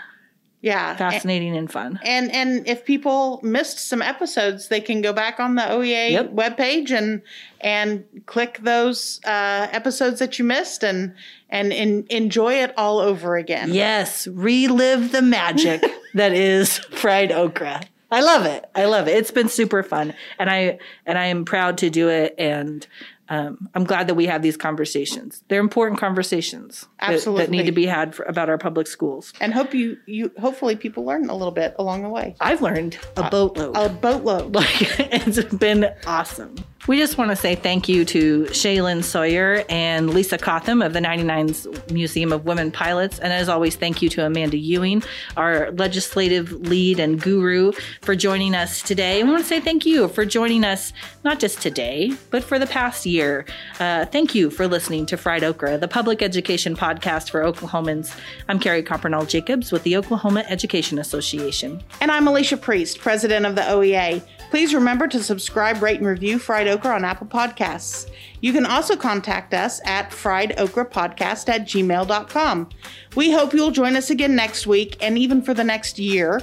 Yeah. 0.63 0.95
Fascinating 0.97 1.57
and 1.57 1.71
fun. 1.73 1.99
And 2.05 2.31
and 2.33 2.69
if 2.69 2.85
people 2.85 3.41
missed 3.43 3.79
some 3.79 4.03
episodes, 4.03 4.69
they 4.69 4.81
can 4.81 5.01
go 5.01 5.13
back 5.13 5.41
on 5.41 5.55
the 5.55 5.63
OEA 5.63 6.11
Yep. 6.11 6.33
webpage 6.33 6.91
and 6.91 7.23
and 7.63 8.05
click 8.27 8.59
those 8.63 9.21
uh, 9.25 9.69
episodes 9.73 10.19
that 10.19 10.39
you 10.39 10.45
missed 10.45 10.83
and 10.83 11.15
and 11.49 11.73
en- 11.73 12.07
enjoy 12.11 12.55
it 12.55 12.75
all 12.77 12.99
over 12.99 13.37
again. 13.37 13.73
Yes, 13.73 14.27
relive 14.27 15.13
the 15.13 15.23
magic 15.23 15.83
that 16.15 16.33
is 16.33 16.79
fried 16.79 17.33
okra. 17.33 17.81
I 18.13 18.21
love 18.21 18.45
it. 18.45 18.65
I 18.75 18.85
love 18.87 19.07
it. 19.09 19.13
It's 19.17 19.31
been 19.31 19.49
super 19.49 19.83
fun, 19.83 20.15
and 20.39 20.51
I 20.51 20.79
and 21.07 21.17
I 21.17 21.27
am 21.27 21.45
proud 21.45 21.79
to 21.79 21.89
do 21.91 22.09
it. 22.11 22.35
And 22.39 22.87
um, 23.31 23.69
I'm 23.75 23.85
glad 23.85 24.09
that 24.09 24.15
we 24.15 24.27
have 24.27 24.43
these 24.43 24.57
conversations. 24.57 25.43
They're 25.49 25.61
important 25.61 26.01
conversations 26.01 26.87
that- 27.01 27.25
that, 27.25 27.51
need 27.51 27.67
to 27.67 27.73
be 27.73 27.87
had 27.87 28.15
for, 28.15 28.25
about 28.25 28.49
our 28.49 28.59
public 28.59 28.87
schools. 28.89 29.33
And 29.41 29.55
hope 29.55 29.73
you 29.73 29.99
you 30.07 30.33
hopefully 30.39 30.75
people 30.77 31.05
learn 31.05 31.31
a 31.31 31.35
little 31.35 31.53
bit 31.53 31.75
along 31.79 32.03
the 32.03 32.09
way. 32.09 32.35
I've 32.41 32.61
learned 32.61 32.99
a 33.17 33.31
boatload. 33.31 33.77
A 33.77 33.89
boatload. 33.89 34.55
Like 34.61 34.67
it's 35.13 35.43
been 35.55 35.89
awesome. 36.07 36.57
We 36.89 36.99
just 36.99 37.19
want 37.19 37.31
to 37.31 37.37
say 37.37 37.55
thank 37.55 37.89
you 37.91 38.05
to 38.07 38.45
Shaylin 38.47 39.05
Sawyer 39.05 39.65
and 39.69 40.11
Lisa 40.11 40.39
Cotham 40.39 40.81
of 40.83 40.93
the 40.95 40.99
99s 40.99 41.91
Museum 41.93 42.33
of 42.33 42.47
Women 42.47 42.71
Pilots. 42.73 43.19
And 43.19 43.33
as 43.35 43.49
always, 43.51 43.77
thank 43.77 44.01
you 44.03 44.09
to 44.09 44.25
Amanda 44.25 44.57
Ewing, 44.57 45.03
our 45.37 45.71
legislative 45.73 46.51
lead 46.53 46.99
and 46.99 47.21
guru, 47.21 47.73
for 48.01 48.17
joining 48.17 48.55
us 48.55 48.83
today. 48.83 49.21
And 49.21 49.29
we 49.29 49.35
want 49.35 49.45
to 49.45 49.49
say 49.49 49.61
thank 49.61 49.85
you 49.85 50.09
for 50.09 50.25
joining 50.25 50.65
us, 50.65 50.93
not 51.23 51.39
just 51.39 51.61
today, 51.61 52.13
but 52.31 52.43
for 52.43 52.59
the 52.59 52.67
past 52.67 53.05
year. 53.05 53.20
Uh, 53.21 54.07
thank 54.07 54.35
you 54.35 54.51
for 54.51 54.67
listening 54.67 55.07
to 55.07 55.17
Fried 55.17 55.45
Okra, 55.45 55.79
the 55.79 55.89
public 55.89 56.23
education 56.23 56.75
podcast 56.75 57.31
for 57.31 57.43
Oklahomans. 57.43 58.17
I'm 58.49 58.59
Carrie 58.59 58.83
Coppernoll 58.83 59.29
Jacobs 59.29 59.73
with 59.73 59.83
the 59.83 59.97
Oklahoma 59.97 60.45
Education 60.49 60.99
Association. 60.99 61.83
And 62.01 62.11
I'm 62.11 62.27
Alicia 62.27 62.57
Priest, 62.57 62.99
president 63.01 63.47
of 63.47 63.55
the 63.55 63.63
OEA. 63.63 64.23
Please 64.51 64.75
remember 64.75 65.07
to 65.09 65.23
subscribe, 65.23 65.83
rate, 65.83 65.99
and 65.99 66.07
review 66.07 66.39
Fried 66.39 66.67
Okra 66.67 66.95
on 66.95 67.05
Apple 67.05 67.27
Podcasts. 67.27 68.11
You 68.41 68.53
can 68.53 68.67
also 68.67 68.97
contact 68.97 69.55
us 69.55 69.81
at 69.85 70.11
friedokrapodcast 70.11 71.49
at 71.49 71.67
gmail.com. 71.67 72.69
We 73.17 73.31
hope 73.33 73.53
you'll 73.53 73.71
join 73.71 73.97
us 73.97 74.11
again 74.11 74.35
next 74.35 74.67
week 74.67 74.97
and 75.01 75.19
even 75.19 75.43
for 75.43 75.55
the 75.55 75.65
next 75.65 75.99
year. 75.99 76.43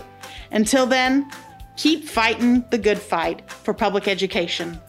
Until 0.52 0.86
then, 0.86 1.30
keep 1.76 2.06
fighting 2.06 2.64
the 2.70 2.78
good 2.78 3.00
fight 3.00 3.50
for 3.50 3.74
public 3.74 4.08
education. 4.08 4.80